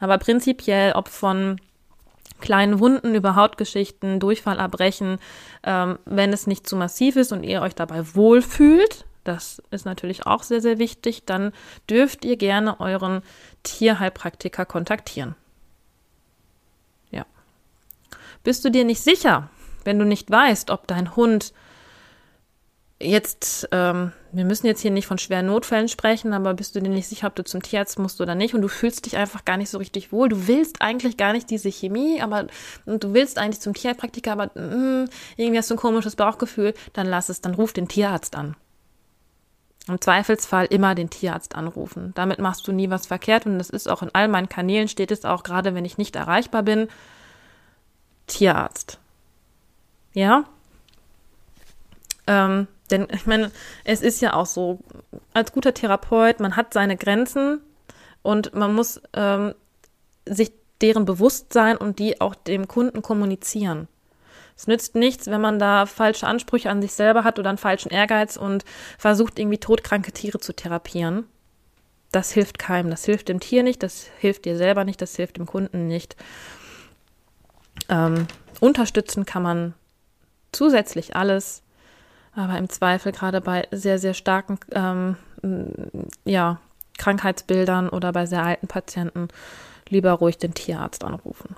Aber 0.00 0.18
prinzipiell, 0.18 0.92
ob 0.92 1.08
von 1.08 1.60
kleinen 2.40 2.80
Wunden 2.80 3.14
über 3.14 3.36
Hautgeschichten, 3.36 4.20
Durchfall 4.20 4.58
erbrechen, 4.58 5.18
ähm, 5.62 5.98
wenn 6.04 6.32
es 6.32 6.46
nicht 6.46 6.66
zu 6.68 6.76
massiv 6.76 7.16
ist 7.16 7.32
und 7.32 7.44
ihr 7.44 7.62
euch 7.62 7.74
dabei 7.74 8.14
wohlfühlt, 8.14 9.04
das 9.24 9.62
ist 9.70 9.86
natürlich 9.86 10.26
auch 10.26 10.42
sehr, 10.42 10.60
sehr 10.60 10.78
wichtig, 10.78 11.24
dann 11.24 11.52
dürft 11.88 12.24
ihr 12.24 12.36
gerne 12.36 12.80
euren 12.80 13.22
Tierheilpraktiker 13.62 14.66
kontaktieren. 14.66 15.36
Ja. 17.12 17.24
Bist 18.42 18.64
du 18.64 18.70
dir 18.70 18.84
nicht 18.84 19.00
sicher, 19.00 19.48
wenn 19.84 19.98
du 19.98 20.04
nicht 20.04 20.30
weißt, 20.30 20.70
ob 20.70 20.86
dein 20.86 21.16
Hund 21.16 21.52
jetzt, 23.02 23.68
ähm, 23.72 24.12
wir 24.32 24.44
müssen 24.44 24.66
jetzt 24.66 24.80
hier 24.80 24.90
nicht 24.90 25.06
von 25.06 25.18
schweren 25.18 25.46
Notfällen 25.46 25.88
sprechen, 25.88 26.32
aber 26.32 26.54
bist 26.54 26.74
du 26.74 26.80
dir 26.80 26.88
nicht 26.88 27.08
sicher, 27.08 27.26
ob 27.26 27.34
du 27.34 27.44
zum 27.44 27.62
Tierarzt 27.62 27.98
musst 27.98 28.20
oder 28.20 28.34
nicht 28.34 28.54
und 28.54 28.62
du 28.62 28.68
fühlst 28.68 29.06
dich 29.06 29.16
einfach 29.16 29.44
gar 29.44 29.56
nicht 29.56 29.70
so 29.70 29.78
richtig 29.78 30.12
wohl. 30.12 30.28
Du 30.28 30.46
willst 30.46 30.80
eigentlich 30.80 31.16
gar 31.16 31.32
nicht 31.32 31.50
diese 31.50 31.70
Chemie, 31.70 32.22
aber 32.22 32.46
du 32.86 33.14
willst 33.14 33.38
eigentlich 33.38 33.60
zum 33.60 33.74
Tierpraktiker, 33.74 34.32
aber 34.32 34.50
mh, 34.54 34.76
mm, 34.76 35.08
irgendwie 35.36 35.58
hast 35.58 35.70
du 35.70 35.74
ein 35.74 35.78
komisches 35.78 36.16
Bauchgefühl, 36.16 36.74
dann 36.92 37.06
lass 37.06 37.28
es, 37.28 37.40
dann 37.40 37.54
ruf 37.54 37.72
den 37.72 37.88
Tierarzt 37.88 38.36
an. 38.36 38.56
Im 39.88 40.00
Zweifelsfall 40.00 40.66
immer 40.66 40.94
den 40.94 41.10
Tierarzt 41.10 41.56
anrufen. 41.56 42.12
Damit 42.14 42.38
machst 42.38 42.68
du 42.68 42.72
nie 42.72 42.88
was 42.88 43.06
verkehrt 43.06 43.46
und 43.46 43.58
das 43.58 43.68
ist 43.68 43.88
auch 43.88 44.02
in 44.02 44.10
all 44.12 44.28
meinen 44.28 44.48
Kanälen 44.48 44.86
steht 44.86 45.10
es 45.10 45.24
auch, 45.24 45.42
gerade 45.42 45.74
wenn 45.74 45.84
ich 45.84 45.98
nicht 45.98 46.14
erreichbar 46.14 46.62
bin, 46.62 46.86
Tierarzt. 48.28 49.01
Ja? 50.12 50.44
Ähm, 52.26 52.68
denn 52.90 53.08
ich 53.12 53.26
meine, 53.26 53.50
es 53.84 54.02
ist 54.02 54.20
ja 54.20 54.34
auch 54.34 54.46
so, 54.46 54.80
als 55.32 55.52
guter 55.52 55.74
Therapeut, 55.74 56.40
man 56.40 56.56
hat 56.56 56.72
seine 56.74 56.96
Grenzen 56.96 57.60
und 58.22 58.54
man 58.54 58.74
muss 58.74 59.00
ähm, 59.14 59.54
sich 60.26 60.52
deren 60.80 61.04
bewusst 61.04 61.52
sein 61.52 61.76
und 61.76 61.98
die 61.98 62.20
auch 62.20 62.34
dem 62.34 62.68
Kunden 62.68 63.02
kommunizieren. 63.02 63.88
Es 64.56 64.66
nützt 64.66 64.94
nichts, 64.94 65.26
wenn 65.26 65.40
man 65.40 65.58
da 65.58 65.86
falsche 65.86 66.26
Ansprüche 66.26 66.70
an 66.70 66.82
sich 66.82 66.92
selber 66.92 67.24
hat 67.24 67.38
oder 67.38 67.48
einen 67.48 67.58
falschen 67.58 67.90
Ehrgeiz 67.90 68.36
und 68.36 68.64
versucht, 68.98 69.38
irgendwie 69.38 69.58
todkranke 69.58 70.12
Tiere 70.12 70.38
zu 70.38 70.52
therapieren. 70.52 71.24
Das 72.12 72.30
hilft 72.30 72.58
keinem. 72.58 72.90
Das 72.90 73.04
hilft 73.04 73.28
dem 73.28 73.40
Tier 73.40 73.62
nicht, 73.62 73.82
das 73.82 74.06
hilft 74.18 74.44
dir 74.44 74.56
selber 74.56 74.84
nicht, 74.84 75.00
das 75.00 75.16
hilft 75.16 75.38
dem 75.38 75.46
Kunden 75.46 75.88
nicht. 75.88 76.16
Ähm, 77.88 78.26
unterstützen 78.60 79.24
kann 79.24 79.42
man 79.42 79.74
zusätzlich 80.52 81.16
alles, 81.16 81.62
aber 82.34 82.56
im 82.58 82.68
Zweifel 82.68 83.12
gerade 83.12 83.40
bei 83.40 83.66
sehr, 83.70 83.98
sehr 83.98 84.14
starken 84.14 84.58
ähm, 84.72 85.16
ja, 86.24 86.60
Krankheitsbildern 86.98 87.88
oder 87.88 88.12
bei 88.12 88.26
sehr 88.26 88.44
alten 88.44 88.68
Patienten 88.68 89.28
lieber 89.88 90.12
ruhig 90.12 90.38
den 90.38 90.54
Tierarzt 90.54 91.04
anrufen. 91.04 91.56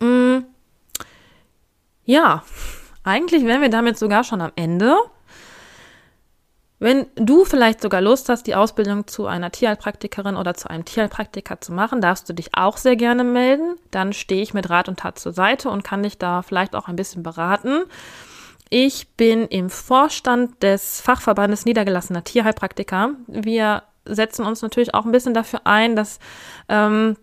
Mm, 0.00 0.44
ja, 2.04 2.42
eigentlich 3.04 3.44
wären 3.44 3.60
wir 3.60 3.70
damit 3.70 3.98
sogar 3.98 4.24
schon 4.24 4.40
am 4.40 4.52
Ende. 4.56 4.96
Wenn 6.82 7.06
du 7.14 7.44
vielleicht 7.44 7.82
sogar 7.82 8.00
Lust 8.00 8.30
hast, 8.30 8.46
die 8.46 8.54
Ausbildung 8.54 9.06
zu 9.06 9.26
einer 9.26 9.52
Tierheilpraktikerin 9.52 10.34
oder 10.34 10.54
zu 10.54 10.70
einem 10.70 10.86
Tierheilpraktiker 10.86 11.60
zu 11.60 11.74
machen, 11.74 12.00
darfst 12.00 12.26
du 12.26 12.32
dich 12.32 12.54
auch 12.54 12.78
sehr 12.78 12.96
gerne 12.96 13.22
melden. 13.22 13.76
Dann 13.90 14.14
stehe 14.14 14.40
ich 14.40 14.54
mit 14.54 14.70
Rat 14.70 14.88
und 14.88 14.98
Tat 14.98 15.18
zur 15.18 15.34
Seite 15.34 15.68
und 15.68 15.84
kann 15.84 16.02
dich 16.02 16.16
da 16.16 16.40
vielleicht 16.40 16.74
auch 16.74 16.88
ein 16.88 16.96
bisschen 16.96 17.22
beraten. 17.22 17.82
Ich 18.70 19.08
bin 19.16 19.46
im 19.48 19.68
Vorstand 19.68 20.62
des 20.62 21.02
Fachverbandes 21.02 21.66
niedergelassener 21.66 22.24
Tierheilpraktiker. 22.24 23.10
Wir 23.26 23.82
setzen 24.06 24.46
uns 24.46 24.62
natürlich 24.62 24.94
auch 24.94 25.04
ein 25.04 25.12
bisschen 25.12 25.34
dafür 25.34 25.60
ein, 25.64 25.96
dass 25.96 26.18
ähm, 26.70 27.18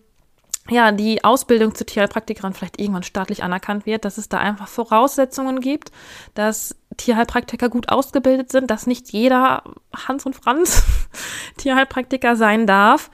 ja, 0.70 0.92
die 0.92 1.24
Ausbildung 1.24 1.74
zur 1.74 1.86
Tierheilpraktikerin 1.86 2.52
vielleicht 2.52 2.80
irgendwann 2.80 3.02
staatlich 3.02 3.42
anerkannt 3.42 3.86
wird, 3.86 4.04
dass 4.04 4.18
es 4.18 4.28
da 4.28 4.38
einfach 4.38 4.68
Voraussetzungen 4.68 5.60
gibt, 5.60 5.90
dass 6.34 6.76
Tierheilpraktiker 6.96 7.68
gut 7.68 7.88
ausgebildet 7.88 8.52
sind, 8.52 8.70
dass 8.70 8.86
nicht 8.86 9.10
jeder 9.12 9.62
Hans 9.94 10.26
und 10.26 10.36
Franz 10.36 10.82
Tierheilpraktiker 11.56 12.36
sein 12.36 12.66
darf. 12.66 13.10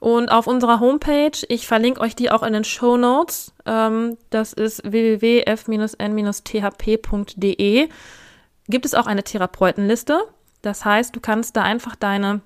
Und 0.00 0.30
auf 0.30 0.46
unserer 0.46 0.80
Homepage, 0.80 1.38
ich 1.48 1.66
verlinke 1.66 2.00
euch 2.00 2.14
die 2.14 2.30
auch 2.30 2.42
in 2.42 2.52
den 2.52 2.64
Show 2.64 2.96
Notes, 2.98 3.54
ähm, 3.64 4.18
das 4.30 4.52
ist 4.52 4.82
www.f-n-thp.de, 4.84 5.48
gibt 8.68 8.84
es 8.84 8.94
auch 8.94 9.06
eine 9.06 9.22
Therapeutenliste. 9.22 10.20
Das 10.60 10.84
heißt, 10.84 11.16
du 11.16 11.20
kannst 11.20 11.56
da 11.56 11.62
einfach 11.62 11.96
deine 11.96 12.42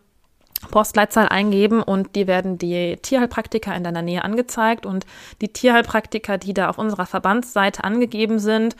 Postleitzahl 0.69 1.29
eingeben 1.29 1.83
und 1.83 2.15
die 2.17 2.27
werden 2.27 2.59
die 2.59 2.97
Tierheilpraktiker 2.97 3.75
in 3.75 3.85
deiner 3.85 4.03
Nähe 4.03 4.25
angezeigt 4.25 4.87
und 4.87 5.07
die 5.41 5.53
Tierheilpraktiker, 5.53 6.39
die 6.39 6.55
da 6.55 6.69
auf 6.69 6.79
unserer 6.79 7.07
Verbandsseite 7.07 7.85
angegeben 7.85 8.39
sind, 8.39 8.77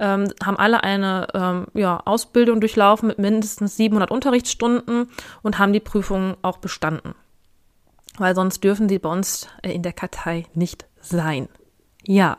ähm, 0.00 0.32
haben 0.44 0.56
alle 0.56 0.82
eine 0.82 1.28
ähm, 1.34 1.66
ja, 1.74 2.00
Ausbildung 2.04 2.60
durchlaufen 2.60 3.08
mit 3.08 3.18
mindestens 3.18 3.76
700 3.76 4.10
Unterrichtsstunden 4.10 5.08
und 5.42 5.58
haben 5.58 5.72
die 5.72 5.80
Prüfung 5.80 6.36
auch 6.42 6.58
bestanden. 6.58 7.14
Weil 8.18 8.34
sonst 8.34 8.64
dürfen 8.64 8.88
sie 8.88 8.98
bei 8.98 9.10
uns 9.10 9.46
äh, 9.62 9.72
in 9.72 9.82
der 9.82 9.92
Kartei 9.92 10.46
nicht 10.54 10.86
sein. 11.00 11.48
Ja. 12.04 12.38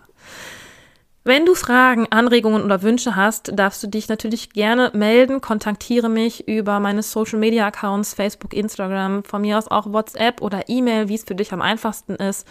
Wenn 1.24 1.46
du 1.46 1.54
Fragen, 1.54 2.08
Anregungen 2.10 2.64
oder 2.64 2.82
Wünsche 2.82 3.16
hast, 3.16 3.52
darfst 3.54 3.84
du 3.84 3.88
dich 3.88 4.10
natürlich 4.10 4.54
gerne 4.54 4.90
melden. 4.96 5.40
Kontaktiere 5.40 6.10
mich 6.10 6.48
über 6.48 6.80
meine 6.80 7.04
Social 7.04 7.38
Media 7.38 7.68
Accounts, 7.68 8.16
Facebook, 8.16 8.56
Instagram, 8.56 9.24
von 9.24 9.42
mir 9.42 9.60
aus 9.60 9.68
auch 9.68 9.94
WhatsApp 9.94 10.42
oder 10.42 10.68
E-Mail, 10.68 11.10
wie 11.10 11.16
es 11.16 11.24
für 11.24 11.36
dich 11.36 11.54
am 11.54 11.62
einfachsten 11.62 12.16
ist. 12.16 12.48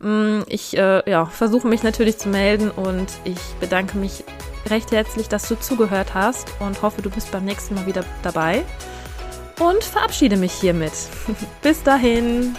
Mm, 0.00 0.40
ich 0.48 0.76
äh, 0.76 1.08
ja, 1.08 1.26
versuche 1.26 1.68
mich 1.68 1.84
natürlich 1.84 2.18
zu 2.18 2.28
melden 2.28 2.72
und 2.72 3.06
ich 3.22 3.38
bedanke 3.60 3.96
mich 3.96 4.24
recht 4.68 4.90
herzlich, 4.90 5.28
dass 5.28 5.46
du 5.46 5.54
zugehört 5.54 6.12
hast 6.12 6.48
und 6.58 6.82
hoffe, 6.82 7.02
du 7.02 7.10
bist 7.10 7.30
beim 7.30 7.44
nächsten 7.44 7.76
Mal 7.76 7.86
wieder 7.86 8.04
dabei. 8.24 8.64
Und 9.60 9.84
verabschiede 9.84 10.36
mich 10.36 10.52
hiermit. 10.52 10.92
Bis 11.62 11.80
dahin. 11.84 12.56